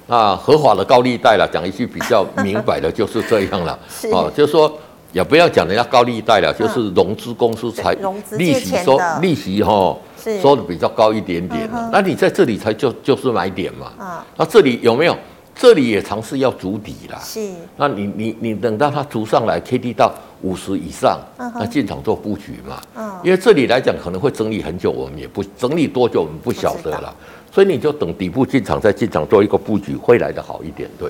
[0.07, 3.77] 那合法的高利贷了，讲一句比较明白的，就是这样了。
[3.89, 4.71] 是哦，就是说，
[5.11, 7.93] 也不要讲人家高利贷了，就是融资公司才
[8.37, 9.97] 利息收利息哈，
[10.41, 11.69] 收的比较高一点点。
[11.91, 13.91] 那你在这里才就就是买点嘛。
[13.97, 15.17] 啊，那这里有没有？
[15.55, 17.17] 这里也尝试要筑底啦。
[17.23, 17.49] 是。
[17.77, 22.81] 那你你你等到它筑上来，K D 到五十以上，那进场做布局嘛。
[22.95, 23.11] 嗯。
[23.23, 27.15] 因为这里来讲可能会整理很久，我们也不整理多久，我们不晓得了。
[27.51, 30.89] 所以你就等底部进场，再进场做一个布局，会来的好一点。
[30.99, 31.09] 对，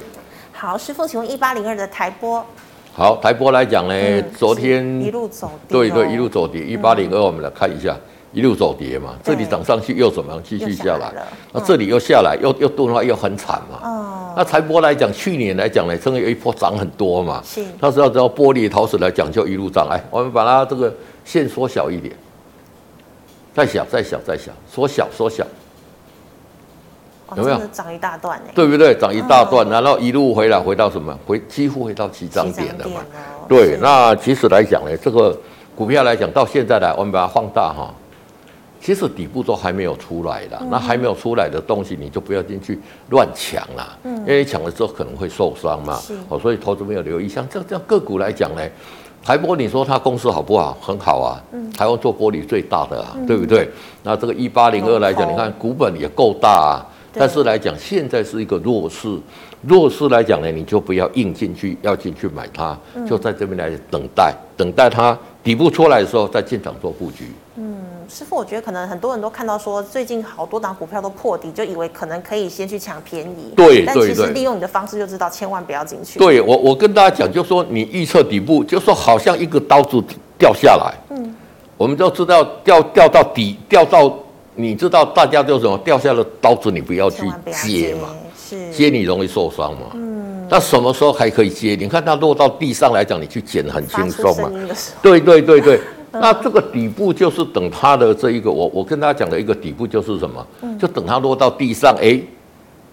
[0.53, 2.45] 好，师傅，请问一八零二的台波，
[2.93, 7.99] 好，台波来讲呢，嗯、昨天一路走跌，对对，一路走跌，一八零二，我们来看一下，嗯、
[8.31, 10.39] 一路走跌嘛，这里涨上去又怎么样？
[10.43, 11.12] 继续下来，
[11.51, 13.79] 那这里又下来，又又动的话又很惨嘛。
[13.81, 17.41] 哦，那台玻来讲，去年来讲呢，真的有一波涨很多嘛。
[17.45, 19.88] 是，那时候只要玻璃陶瓷来讲，就一路涨。
[19.89, 20.93] 哎，我们把它这个
[21.24, 22.13] 线缩小一点，
[23.54, 25.45] 再小，再小，再小，缩小，缩小。
[27.36, 28.39] 有没有涨一大段？
[28.54, 28.93] 对不对？
[28.93, 31.17] 涨一大段，然后一路回来，回到什么？
[31.26, 33.02] 回几乎回到起涨点了嘛？
[33.48, 35.36] 对，那其实来讲呢，这个
[35.76, 37.93] 股票来讲到现在来，我们把它放大哈。
[38.86, 46.00] 其实底部都还没有出来的，那还没有出来的东西，你就不要进去乱抢了，因为抢了之后可能会受伤嘛。
[46.30, 48.62] 哦，所以投资没有留意，像这这样个股来讲呢，
[49.24, 50.78] 台玻你说它公司好不好？
[50.80, 51.41] 很好啊，
[51.76, 53.67] 台湾做玻璃最大的啊，对不对？
[54.04, 56.86] 那这个一八零二来讲，你看股本也够大啊。
[57.17, 59.17] 但是来讲，现在是一个弱势，
[59.63, 62.78] 弱势来讲呢，你就不要硬进去，要进去买它，
[63.10, 67.32] 就在这边来等待，等待它底部出来的时候再进场做布局。
[68.15, 73.54] 嗯，师傅，我觉得可能很多人都看到说，最近好多档股票都破底，就以为可能可以先去抢便宜。
[73.56, 76.17] 对，但其实利用你的方式就知道，千万不要进去。
[76.17, 80.01] 对我，我跟大家讲，就说你预测底部，就说好像一个刀子
[80.38, 81.36] 掉下来，嗯，
[81.78, 84.12] 我们都知道掉掉到底，掉到。
[84.58, 88.08] 你知道大家就什么掉下了刀子，你不要去接嘛，
[88.49, 89.88] 接，接你容易受伤嘛。
[89.95, 91.75] 嗯，那什么时候还可以接？
[91.78, 94.49] 你看它落到地上来讲，你去捡很轻松嘛。
[95.01, 95.82] 对对对对，
[96.19, 100.45] 那这个底部就是等它的这一个，我我跟大家讲的一个底部就是什么？
[100.80, 102.19] 就等它落到地上，哎，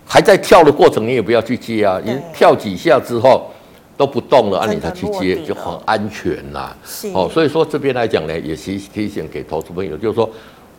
[0.06, 2.00] 还在跳的过程，你也不要去接啊。
[2.04, 3.46] 你跳几下之后
[3.96, 6.76] 都不动了，按你才去接就很安全啦。
[7.14, 10.28] 哦，所以说这边来讲呢，也提提醒给投资朋友，就是说。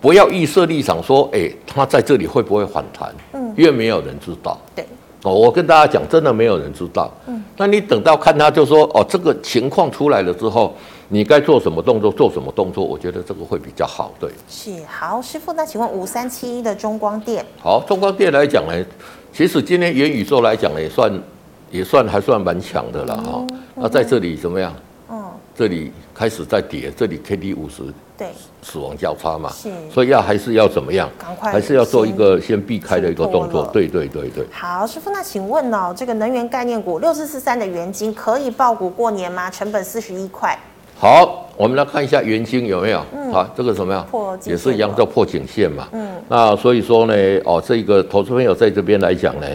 [0.03, 3.10] 不要预设立场说，哎，它在这里会不会反弹？
[3.32, 4.60] 嗯，因为没有人知道。
[4.75, 4.86] 对，
[5.21, 7.10] 哦，我跟大家讲，真的没有人知道。
[7.25, 10.75] 嗯，那你等到看他，就说，哦，这个情况出来了之后，
[11.13, 12.84] 你该做什么动作，做什么动作？
[12.84, 14.12] 我觉得这个会比较好。
[14.19, 17.45] 对，是好，师傅，那请问五三七一的中光电？
[17.62, 18.84] 好，中光电来讲呢，
[19.32, 21.21] 其实今天元宇宙来讲呢，也算
[21.69, 23.45] 也算还算蛮强的了哈。
[23.76, 24.73] 那在这里怎么样？
[25.12, 25.23] 嗯，
[25.56, 27.84] 这里开始在跌，这里 K D 五十。
[28.17, 28.30] 对，
[28.63, 31.08] 死亡交叉嘛，是，所以要还是要怎么样？
[31.19, 33.67] 赶快，还是要做一个先避开的一个动作。
[33.67, 34.47] 对对对对。
[34.52, 39.52] 好，师傅，那请问哦，这个能源概念股六四四三的元金可以爆股过年吗？
[39.52, 40.58] 成本四十一块。
[40.97, 43.03] 好，我们来看一下元晶有没有？
[43.15, 44.06] 嗯，好，这个什么呀？
[44.10, 45.88] 破也是一样叫破颈线嘛。
[45.91, 47.13] 嗯，那所以说呢，
[47.45, 49.47] 哦，这个投资朋友在这边来讲呢，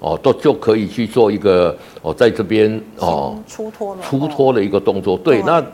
[0.00, 5.16] 哦，都就可以去做一个哦，在这边哦出脱出脱的一个动作。
[5.18, 5.64] 对，那。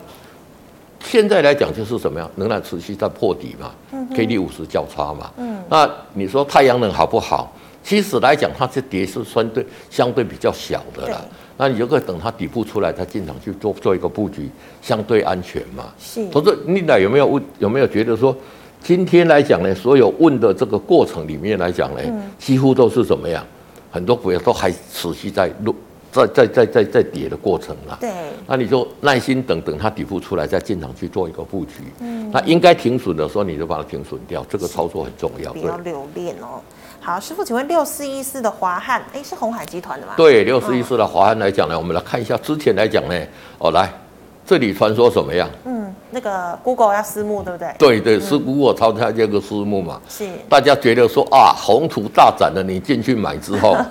[1.03, 3.71] 现在来讲就是什么样，仍然持续在破底嘛
[4.15, 5.31] ，K D 五十交叉嘛。
[5.37, 7.51] 嗯，那你说太阳能好不好？
[7.83, 11.19] 其实来讲，它这跌是相对相对比较小的啦。
[11.61, 14.49] 那你就可以等它底部出来，再进场去做做一个布局，
[14.81, 15.93] 相对安全嘛。
[15.99, 16.27] 是。
[16.29, 17.43] 可是你俩有没有问？
[17.59, 18.35] 有没有觉得说，
[18.81, 22.01] 今天来讲呢，所有问的这个过程里面来讲呢，
[22.39, 23.45] 几乎都是怎么样？
[23.91, 25.75] 很多股票都还持续在落。
[26.11, 28.11] 在在在在在跌的过程啦，对，
[28.45, 31.75] 那你就耐心等等它底部出来，再进场去做一个布局。
[32.01, 36.59] 嗯，那应该停损的时候，你就把它停损掉，这个操作很重要，不要留恋哦。
[37.03, 40.13] 好，师傅，请问六四一四的华汉，哎，是鸿海集团的吗？
[40.15, 43.19] 对，六四一四的华汉来讲呢，我们来看一下之前来讲呢，
[43.57, 43.91] 哦，来
[44.45, 45.49] 这里传说什么样？
[45.65, 47.73] 嗯，那个 Google 要私募，对不对？
[47.79, 49.99] 对对，是 Google 抄下这个私募嘛？
[50.07, 53.75] 是， 大家觉得说啊，宏图大展的，你进去买之后。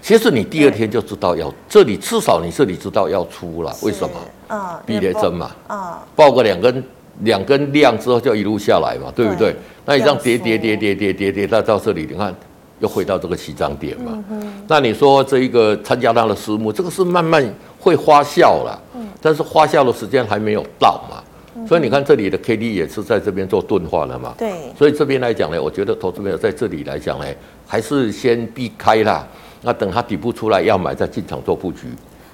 [0.00, 4.14] 其实你第二天就知道要这里，至少你这里知道要出了，为什么？
[4.56, 6.82] 啊，避雷针嘛，啊，爆个两根
[7.22, 9.54] 两根量之后就一路下来嘛，对不对？
[9.84, 12.34] 那你这样跌跌跌跌跌跌跌到到这里，你看
[12.78, 14.24] 又回到这个起涨点嘛。
[14.68, 17.42] 那你说这一个参加它的私募，这个是慢慢
[17.78, 18.80] 会发酵了，
[19.20, 21.22] 但是发酵的时间还没有到嘛。
[21.66, 24.34] 所以你看这里的 K D 也是在这边做钝化了嘛。
[24.38, 24.72] 对。
[24.78, 27.26] 所以这边来讲呢，我觉得投资朋友在这里来讲呢，
[27.66, 29.26] 还是先避开啦。
[29.62, 31.88] 那等它底部出来要买，再进场做布局。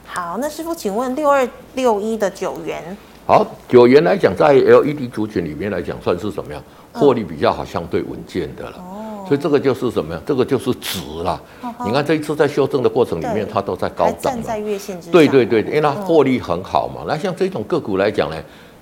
[0.05, 2.96] 好，那师傅，请问六二六一的九元？
[3.26, 6.62] 好，九元来讲，在 LED 族群里面来讲，算是什么样？
[6.92, 8.76] 获利比较好，相对稳健的了。
[8.76, 9.24] 哦。
[9.26, 10.20] 所以这个就是什么呀？
[10.24, 11.40] 这个就是值啦。
[11.84, 14.32] 你看这一次在修正的过程里面，它都在高涨。
[14.32, 15.12] 站在月线之上。
[15.12, 17.02] 对对对，因为它获利很好嘛。
[17.08, 18.36] 那像这种个股来讲呢，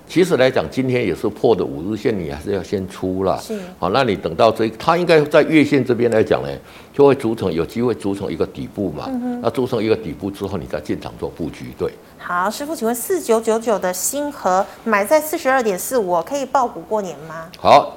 [0.07, 3.39] 其实来讲今天也是破的五日线，你还是要先出了。
[3.41, 3.59] 是。
[3.79, 6.49] 好，那你等到这，它应该在月线这边来讲呢，
[6.93, 9.09] 就会组成有机会组成一个底部嘛。
[9.41, 11.73] 那组成一个底部之后，你再进场做布局。
[11.79, 11.91] 对。
[12.17, 17.47] 好，师傅，请问四九九九的星河买在四十二点四五，可以爆股过年吗？
[17.59, 17.93] 好，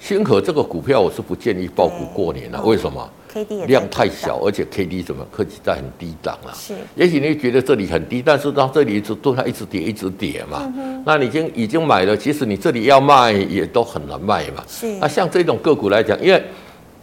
[0.00, 6.54] 星河这个股票我是不建议爆股过年了，为什么？K D 量太小，而且 K D 怎么科技在很低档了？
[6.54, 10.62] 是，也许你觉得这里很低，但是到这里一直都它一直跌，一直跌嘛。
[10.74, 14.64] 嗯、那你已经已经买了，其实你这里要卖也都很难卖嘛。
[14.66, 14.86] 是。
[15.00, 16.42] 那像这种个股来讲，因为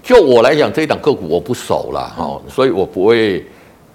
[0.02, 3.46] 就我来讲，这一档个股我不熟了哈，嗯、所以我不会。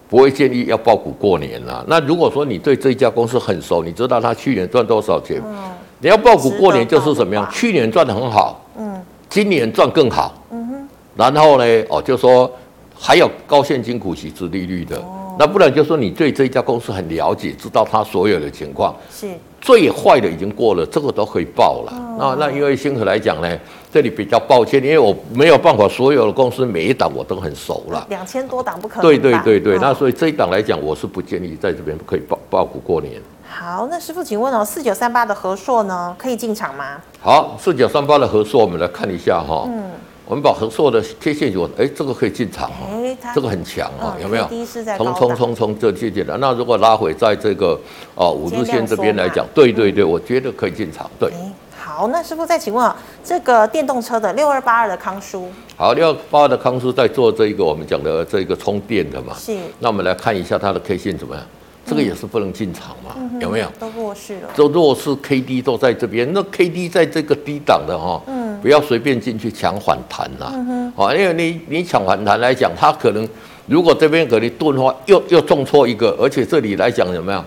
[0.09, 1.85] 不会建议要报股过年啦。
[1.87, 5.55] 那如果说你对这一家公司很熟，你知道他去年赚多少钱，嗯、
[6.01, 7.49] 你要报股过年就是什么样？
[7.51, 10.89] 去年赚的很好，嗯，今年赚更好，嗯哼。
[11.17, 12.51] 然后呢，哦，就说
[12.99, 19.29] 还有高现金股息、之利率的，哦、那不然就说你对这一家公司很了解，知道它所有的情况，是。
[19.61, 21.93] 最坏的已经过了，这个都可以报了。
[22.19, 23.59] 哦、那那因为星河来讲呢，
[23.91, 28.07] 这里比较抱歉，因为我没有办法，所有的公司每一档我都很熟了。
[28.11, 29.03] 两千多档不可能。
[29.03, 33.15] 对对对对，哦、那所以这一档来讲，我是不建议在这边可以报报股过年。
[33.49, 37.01] 好，那师傅请问哦，四九三八的和硕呢，可以进场吗？
[37.23, 39.65] 好，四九三八的和硕，我们来看一下哈、哦。
[39.67, 39.85] 嗯。
[40.27, 44.49] 我们把横竖的 K 线图，哎，这个可以进场哦，这个很强啊，有没有？
[44.97, 46.37] 冲冲冲冲，这接近了。
[46.39, 47.79] 那如果拉回在这个
[48.15, 51.11] 哦五日线这边来讲，对对对，我觉得可以进场。
[51.21, 51.31] 对，
[51.79, 59.35] 好，那师傅再请问啊，这个电动车的六二八二的康舒，好，六二八二的康舒在做这一个我们讲的这个充电的嘛？
[59.39, 59.55] 是。
[59.79, 61.45] 那我们来看一下它的 K 线怎么样？
[61.87, 63.15] 这个也是不能进场嘛？
[63.41, 63.69] 有没有？
[63.79, 64.49] 都弱势了。
[64.57, 68.21] 都弱势，K D 都在这边，那 K D 在这个低档的哈。
[68.27, 68.45] 嗯。
[68.63, 70.51] 不要随便进去抢反弹呐，
[70.97, 73.29] 好，因为你你抢反弹来讲，它可能
[73.67, 77.45] 如果这边给你钝化，又又重挫一个，而且这里来讲有没有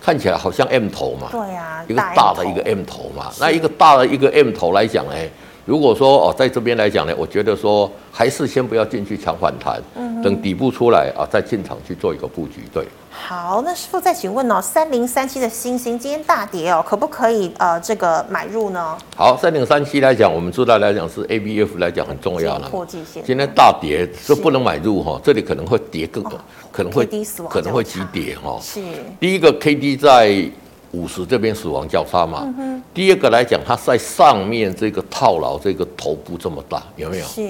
[0.00, 1.26] 看起来好像 M 头嘛？
[1.32, 5.12] 对呀，一个大的一个 M 头嘛，那一个大的一个 M 头来讲呢，
[5.64, 9.82] 如果说哦在这边来讲呢，我觉得说还是先不要进去抢反弹，
[10.24, 12.82] 等底部出来啊再进场去做一个布局，对。
[13.10, 18.96] 好，那师傅再请问哦，三零三七的星星今天大跌哦，可不可以呃这个买入呢？
[19.14, 22.68] 好，三零三七来讲，我们知道来讲是 A B F 来讲很重要了。
[22.68, 23.22] 破季线。
[23.22, 26.24] 今天大跌，是不能买入哈，这里可能会跌更，
[26.72, 27.06] 可能会
[27.48, 28.58] 可能会急跌哈。
[28.60, 28.80] 是。
[29.20, 30.44] 第一个 K D 在
[30.90, 32.40] 五十这边死亡交叉嘛。
[32.42, 32.82] 嗯哼。
[32.92, 37.24] 第二个来讲，它在上面这个套牢这个头部这么大，有没有？
[37.24, 37.48] 是。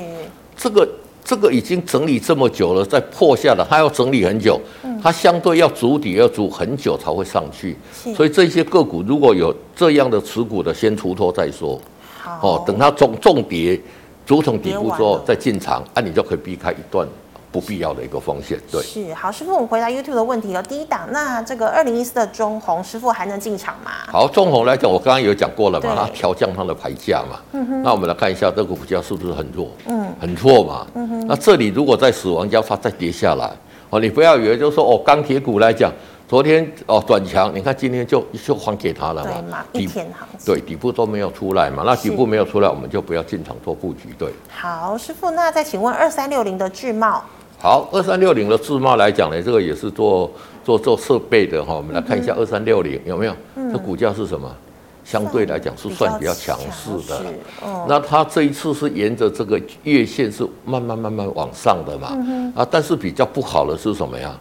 [0.57, 0.87] 这个。
[1.25, 4.61] 这个已经整理这么久了，再破下来，它要整理很久，
[5.03, 7.75] 它相对要筑底要筑很久才会上去，
[8.15, 11.81] 所以这些个股如果有这样的持股的，先出脱再说，
[12.43, 13.81] 哦，等它重重跌
[14.27, 17.09] 筑成底部之后再进场，啊，你就可以避开一段。
[17.55, 20.61] 不必要的一个风险，对，是好师傅，我们回答 YouTube 的问题哦。
[20.69, 23.93] 第一档，那这个二零一四的中红师傅还能进场吗？
[24.09, 27.39] 好，中红来讲，我刚刚有讲过了嘛，它调降它的牌价嘛。
[27.53, 27.83] 嗯哼。
[27.85, 29.71] 那我们来看一下这个股价是不是很弱？
[29.87, 30.85] 嗯，很弱嘛。
[30.95, 31.27] 嗯哼。
[31.29, 33.49] 那这里如果在死亡交叉再跌下来，
[33.91, 35.93] 哦，你不要以为就是说哦，钢铁股来讲，
[36.27, 39.31] 昨天哦转强，你看今天就就还给他了嘛。
[39.31, 40.53] 对嘛，一天行情。
[40.53, 44.09] 对，底部都没有出来嘛，那底部没有出来，我们就不要进场做布局。
[44.19, 44.33] 对。
[44.51, 47.23] 好，师傅，那再请问二三六零的智茂。
[47.65, 50.31] 好，二三六零的自贸来讲呢，这个也是做
[50.63, 51.75] 做做设备的哈。
[51.75, 53.35] 我们来看一下二三六零有没有？
[53.57, 54.55] 嗯、这股价是什么？
[55.03, 57.23] 相对来讲是算比较强势的。
[57.63, 62.09] 哦、那它这一次是沿着这个月线是慢慢慢慢往上的嘛？
[62.13, 64.39] 嗯、啊，但是比较不好的是什么呀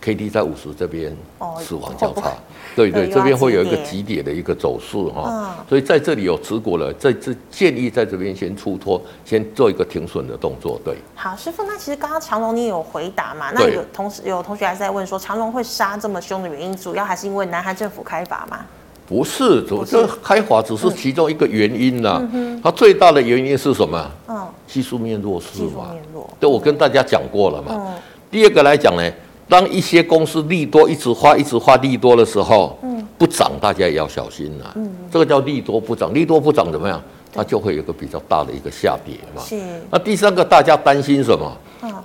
[0.00, 1.16] ？K D 在五十这边
[1.60, 2.32] 死亡交叉，
[2.74, 10.80] 对对，这边会有一个急跌的一个走势哈，所以在这里有持股了，在这建议在这边先出脱，先做一个停损的动作。
[10.84, 13.50] 对，好，师傅，那其实刚刚长龙你也有回答嘛？
[13.54, 18.60] 那有同时有同学还在问说，长龙会杀这么凶的原因，主要还是因为南韩政府开罚吗？
[19.06, 22.22] 不是，这开罚只是其中一个原因呐，
[22.62, 24.10] 它最大的原因是什么？
[24.28, 25.90] 嗯，技术面弱势嘛。
[26.38, 27.92] 对，我跟大家讲过了嘛。
[28.30, 29.02] 第二个来讲呢。
[29.50, 34.72] 当一些公司利多一直发一直发利多的时候，嗯，不涨大家也要小心呐。
[34.76, 37.02] 嗯，这个叫利多不涨，利多不涨怎么样？
[37.32, 39.42] 它就会有个比较大的一个下跌嘛。
[39.42, 39.60] 是。
[39.90, 41.52] 那第三个大家担心什么？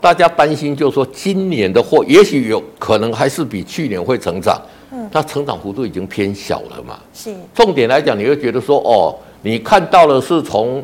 [0.02, 4.60] 大家担心就是说今年的货也许有可能还是比去年会成长，
[4.92, 7.00] 嗯，它成长幅度已经偏小了嘛。
[7.14, 7.36] 是。
[7.54, 10.84] 重点来讲，你会觉得说哦，你看到了是从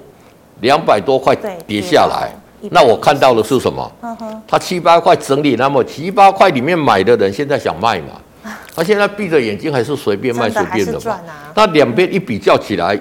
[0.62, 2.32] 两百多块跌下来。
[2.70, 3.92] 那我看到的是什么？
[4.48, 8.22] 他七八块整理，那么七八块里面买的人现在想卖嘛？
[8.76, 11.20] 他现在闭着眼睛还是随便卖随便的嘛？
[11.56, 12.98] 那两边一比较起来，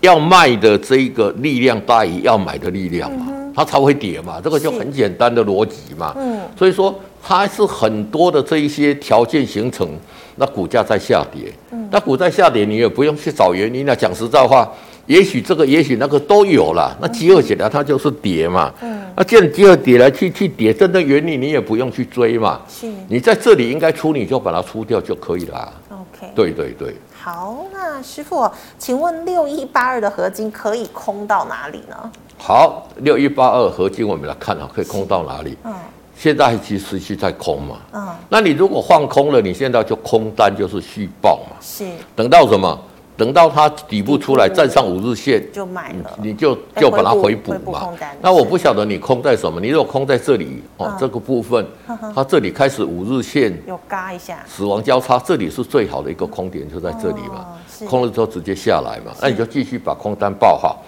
[0.00, 6.14] 要卖的这一个力量大于要买的力量嘛，嗯、它才会跌嘛，这个就很简单的逻辑嘛。
[6.16, 9.88] 嗯，所以说它是很多的这一些条件形成，
[10.36, 11.52] 那股价在下跌。
[11.70, 13.86] 嗯，那股在下跌，你也不用去找原因。
[13.86, 14.68] 了讲实在话，
[15.06, 16.96] 也许这个，也许那个都有了。
[17.00, 18.72] 那集合起来，它就是跌嘛。
[18.80, 22.60] 嗯，那既然集合跌来去去跌，真的原理你也不用去追嘛。
[22.68, 25.72] 是，你在这里应该出，你就把它出掉就可以了。
[25.90, 26.94] OK，对对对。
[27.12, 32.10] 好，那师傅，请问六一八二的合金可以空到哪里呢？
[32.38, 35.56] 好，六一八二合金，我们来看啊，可以空到哪里？
[35.64, 35.72] 嗯，
[36.16, 37.76] 现在其实是在空嘛。
[37.92, 41.56] 嗯，那你如果放空了，你现在就空单就是续报嘛。
[41.60, 41.84] 是，
[42.14, 42.78] 等到什么？
[43.22, 47.88] 等到它底部出来站上五日线，就买了，你就就把它回补嘛。
[48.20, 51.64] 那我不晓得你空在什么，你如果空在这里哦，这个部分，
[52.12, 57.46] 它这里开始五日线有嘎一下，死亡交叉，这里是最好的一个空点，就在这里嘛。
[57.88, 60.82] 空了之后直接下来嘛，那你就继续把空单报好，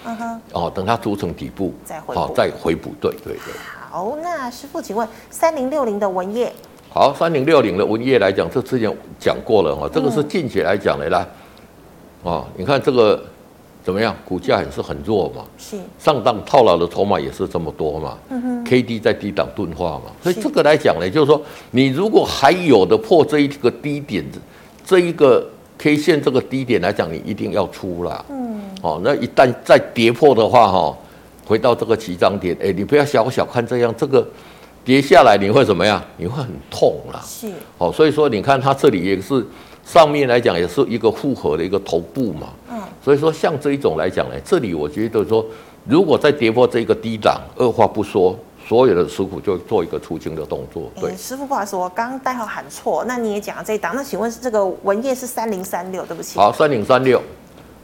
[0.55, 2.91] 哦，等它组成底部再回补，再回补。
[3.01, 3.55] 对对对。
[3.93, 6.53] 好，那师傅，请问三零六零的文业，
[6.93, 11.25] 好，三零六零的文业来讲，这之前讲过了哈，这个是近期来讲的啦。
[12.25, 13.23] 啊，你看这个
[13.85, 14.17] 怎么样？
[14.25, 21.39] 股价也是很弱嘛，是上档套牢的筹码也是这么多嘛，嗯哼，K D 在低档钝化嘛，所以这个来讲呢，就是说
[21.71, 24.25] 你如果还有的破这一个低点，
[24.87, 25.47] 这一个
[25.77, 28.25] K 线这个低点来讲，你一定要出啦。
[28.31, 30.97] 嗯，哦，那一旦再跌破的话，哈，
[31.45, 34.27] 回到这个起涨点，哎，你不要小小看这样，这个
[34.83, 36.03] 跌下来你会怎么样？
[36.17, 37.21] 你会很痛啦。
[37.23, 39.47] 是，哦，所以说你看它这里也是。
[39.85, 45.45] 上面来讲也是一个复合的一个头部嘛，嗯，所以说像这一种来讲呢，这里我觉得说，
[45.87, 50.91] 如果再跌破这个低档，二话不说，所有的持股就做一个出清的动作。
[50.99, 56.39] 对，欸、师傅不好意思，我刚刚代号喊错，那你也讲了这一档，那请问是这个文业是三零三六，对不起。
[56.39, 57.21] 好，三零三六，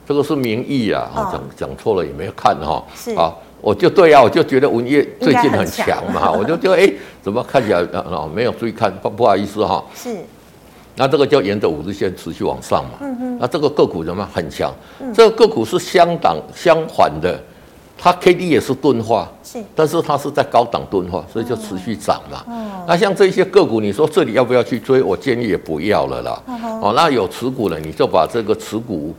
[0.07, 2.83] 这个是名义啊，讲讲错了也没有看哈。
[2.95, 3.31] 是啊，
[3.61, 6.91] 我就对啊，我就觉得文业最近很强嘛，我就觉得哎，
[7.21, 9.85] 怎么看起来啊没有注意看，不不好意思哈。
[9.93, 10.17] 是。
[11.01, 14.71] 那这个就沿着五日线持续往上嘛，嗯嗯，那这个个股怎么很强？
[14.99, 17.41] 嗯、这个个股是相当相反的，
[17.97, 22.43] 它 K D 也是钝化，是，但是它是在高档钝化，所以就持续涨嘛。
[22.45, 25.01] 哦、那像这些个股，你说这里要不要去追？
[25.01, 26.39] 我建议也不要了啦。
[26.79, 29.15] 哦，那有持股的，你就把这个持股。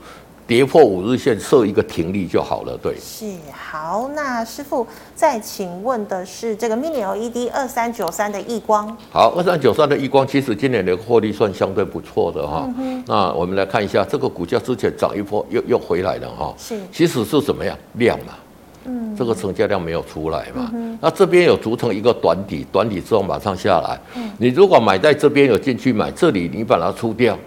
[0.46, 2.94] 跌破五日线设一个停利就好了，对。
[3.00, 8.94] 是好，那师傅再请问的是这个 Mini LED 二三九三的易光。
[9.10, 12.68] 好，二三九三的易光，其实今年的获利算相对不错的哈。
[12.78, 16.52] 嗯、那我们来看一下这个股价之前涨一波又又回来了哈。
[16.58, 16.78] 是。
[16.92, 18.34] 其实是怎么样量嘛？
[18.84, 19.16] 嗯。
[19.16, 20.70] 这个成交量没有出来嘛？
[20.74, 23.98] 嗯、那这边有组成一个短底，短底之后马上下来。
[24.16, 24.30] 嗯。
[24.38, 27.38] 你如果买在这边有进去买，这里你把它出掉。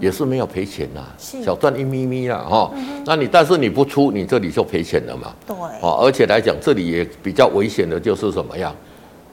[0.00, 2.70] 也是没有赔钱呐，是小赚一咪咪啦哈。
[2.74, 5.32] 嗯、那你但是你不出，你这里就赔钱了嘛。
[5.46, 5.54] 对。
[5.80, 8.74] 哦，而且来讲，这里也比较危险的就是什么样？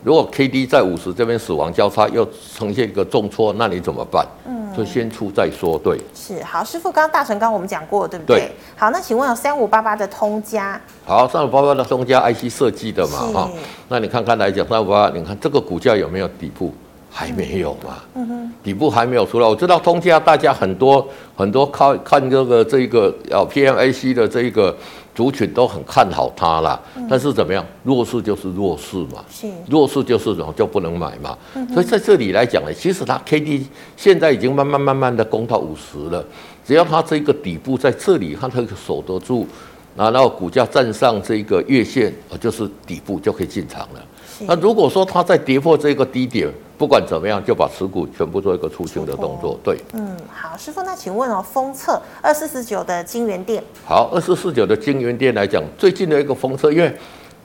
[0.03, 4.23] 如果 K D 在五十这边死亡交叉又呈现一个重挫，那你怎么办？
[4.45, 5.81] 嗯，就先出再说。
[5.83, 5.99] 对。
[6.13, 8.41] 是好，师傅，刚刚大成刚我们讲过，对不对？
[8.41, 8.51] 对。
[8.77, 10.79] 好，那请问有三五八八的通家。
[11.05, 13.59] 好，三五八八的通家 I C 设计的嘛哈是。
[13.89, 16.71] 那你看看来讲，三五八八，你看这个股价有没有底部？
[17.17, 19.47] 还没有嘛，嗯哼，底部还没有出来。
[19.47, 24.75] 我知道通家大家很多很多看看这个这个呃 PMAC 的这一个
[25.15, 29.47] 族群都很看好它啦，嗯、但是怎么样，弱势就是弱势嘛，是。
[29.69, 31.37] 弱势就是然后就不能买嘛。
[31.53, 33.63] 嗯、所以在这里来讲呢，其实它 KD
[33.95, 36.21] 现在已经慢慢慢慢的攻到五十了，
[36.67, 39.47] 只要它这个底部在这里，它可以守得住，
[39.95, 44.05] 然后股价站上这个月线，就是底部就可以进场了。
[44.41, 49.57] 那如果说它再跌破这个低点，不管怎么样，就把持股全部做一个出清的动作。
[49.63, 53.63] 对，嗯，好，师傅，那请问哦，封测二四四九的晶圆店。
[53.85, 56.93] 好，二四四九的晶圆店来讲，最近的一个封测，因为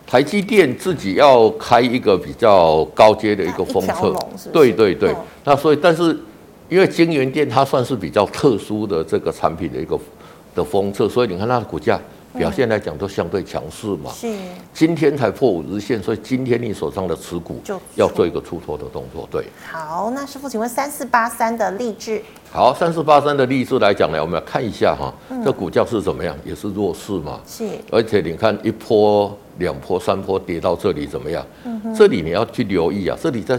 [0.04, 4.12] 台积电自己要开一个比较高阶的一个封测，
[4.52, 5.12] 对对对。
[5.12, 6.18] 哦、那所以，但是
[6.68, 9.96] 因为晶圆店它算是比较特殊的这个产品的一个
[10.56, 12.00] 的封测，所以你看它的股价。
[12.32, 14.32] 表现来讲都相对强势嘛，是，
[14.72, 19.44] 今天才破五日线，所以今天你手上的持股就要做一个出脱的动作，对。
[19.68, 22.22] 好，那师傅，请问三四八三的励志，
[22.52, 31.44] 好，三四八三的励志来讲呢，我们要看一下哈，嗯、这股价是怎么样，也是弱势嘛，是，而且你看一波、两波、三波跌到这里怎么样？
[31.64, 33.58] 嗯哼，这里你要去留意啊，这里在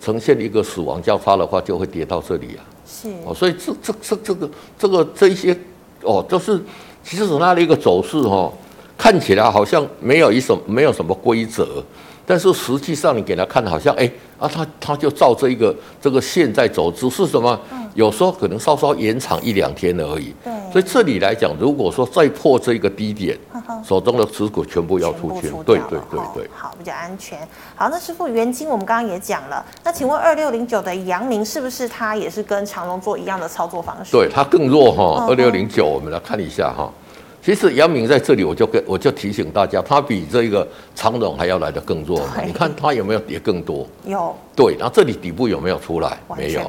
[0.00, 5.54] 呈现一个死亡交叉的话，就会跌到这里啊，是，哦，所以这这这这个这个这一些
[6.00, 6.58] 哦，就是。
[7.04, 8.50] 其实从它的一个走势哈，
[8.96, 11.84] 看起来好像没有一什没有什么规则，
[12.26, 17.58] 但是实际上你给他看，好像哎啊，他他就照这一个这个线在走，只是什么？
[17.94, 20.34] 有时候可能稍稍延长一两天而已。
[20.42, 23.38] 对，所以这里来讲，如果说再破这个低点，
[23.86, 25.52] 手中的持股全部要出清。
[25.64, 27.38] 对对对对，好，比较安全。
[27.76, 34.10] 好，那师傅元晶我们刚刚也讲了，那请问二六零九的阳明是不是它也是跟长荣做一样的操作方式？
[34.10, 35.26] 对，它更弱哈。
[35.28, 36.90] 二六零九，我们来看一下哈。
[37.44, 42.18] 其实杨明在这里，我就跟我就提醒大家，他比这个长荣还要来得更弱。
[42.46, 43.86] 你看他有没有跌更多？
[44.06, 44.34] 有。
[44.56, 46.18] 对，然后这里底部有没有出来？
[46.38, 46.62] 没有。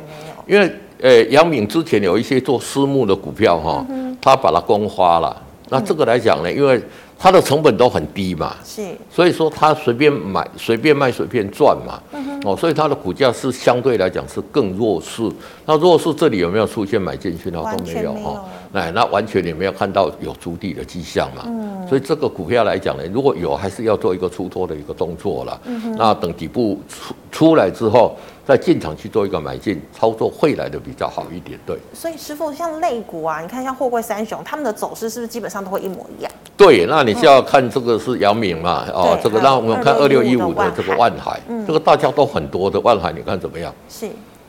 [0.46, 0.70] 因为
[1.02, 3.86] 呃，杨明之前有一些做私募的股票哈，
[4.22, 5.42] 他把它公花了。
[5.70, 6.82] 那这个来讲呢，因为
[7.18, 8.84] 它的成本都很低嘛，是。
[9.10, 12.00] 所以说它随便买、随便卖、随便赚嘛。
[12.44, 15.28] 哦，所以它的股价是相对来讲是更弱势。
[15.66, 17.60] 那弱势这里有没有出现买进去呢？
[17.76, 18.46] 都没有哈。
[18.74, 21.44] 哎，那完全也没有看到有筑底的迹象嘛。
[21.48, 21.88] 嗯。
[21.88, 25.60] 所以这个股票来讲呢，如果有，还是要做一个出脱的一个动作了。
[25.66, 25.96] 嗯哼。
[25.98, 28.16] 那等底部出出来之后，
[28.48, 31.60] 再进场去做一个买进操作，会来的比较好一点。
[31.66, 31.78] 对。
[31.94, 36.32] 所以师傅，像类股啊，你看像货柜三雄，他们的走势是不是基本上都会一模一样？
[36.56, 38.86] 对，那你就要看这个是阳明嘛？
[38.94, 43.74] 哦，这个那我们看二六一五的这个万海，这个大家都很多的万海，你看怎么样？
[43.90, 44.08] 是，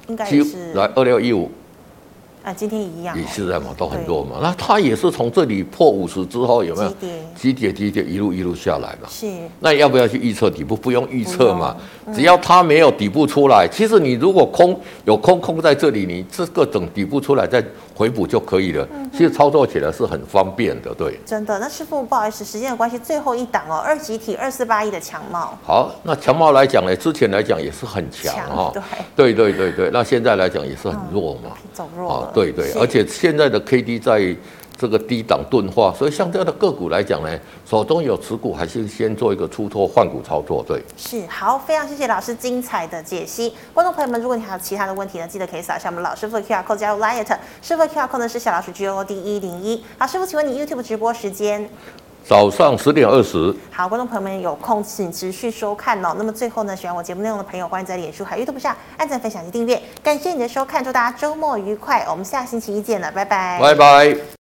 [0.08, 1.50] 应该是来二六一五。
[2.46, 4.36] 啊，今天一样，也是在嘛，都很弱嘛。
[4.40, 6.94] 那它也是从这里破五十之后，有没有
[7.34, 9.08] 急跌急跌一路一路下来嘛？
[9.08, 9.26] 是。
[9.58, 10.76] 那要不要去预测底部？
[10.76, 11.76] 不用预测嘛，
[12.14, 17.60] 只要它没有底部出来，其实你如果空有空空在这里，你这个等底部出来再
[17.92, 18.86] 回补就可以了。
[19.10, 21.18] 其实操作起来是很方便的，对。
[21.26, 25.58] 真的，那师傅不好意思，时间的关系，最后一档哦，二级体二四八一的强茂。
[25.64, 28.72] 好，那强茂来讲呢，之前来讲也是很强哈。
[29.16, 32.72] 对对对对对，那现在来讲也是很弱嘛，走弱对对。
[32.74, 34.36] 而且现在的 K D 在
[34.78, 37.30] 这个低档钝化，所以像这样的个股来讲呢，
[37.64, 40.62] 手中有持股还是先做一个出脱换股操作。
[40.68, 43.54] 对，是好，非常谢谢老师精彩的解析。
[43.72, 49.82] 观众朋友们，如果你还有其他的问题呢，记得可以扫一下我们老师傅的 QR code 加入 Lite 师傅的 QR code 呢是小老鼠 G O D 一零一。
[49.96, 51.70] 好，师傅，请问你 YouTube 直播时间？
[52.26, 53.54] 早上十点二十。
[53.70, 56.14] 好，观众朋友们有空请持续收看哦。
[56.18, 59.80] 那么最后呢，喜欢我节目内容的朋友，欢迎在脸书还有 YouTube 上按赞、分享及订阅。
[60.02, 62.04] 感谢你的收看，祝大家周末愉快。
[62.10, 63.60] 我们下星期一见了，拜拜。
[63.60, 64.35] 拜拜。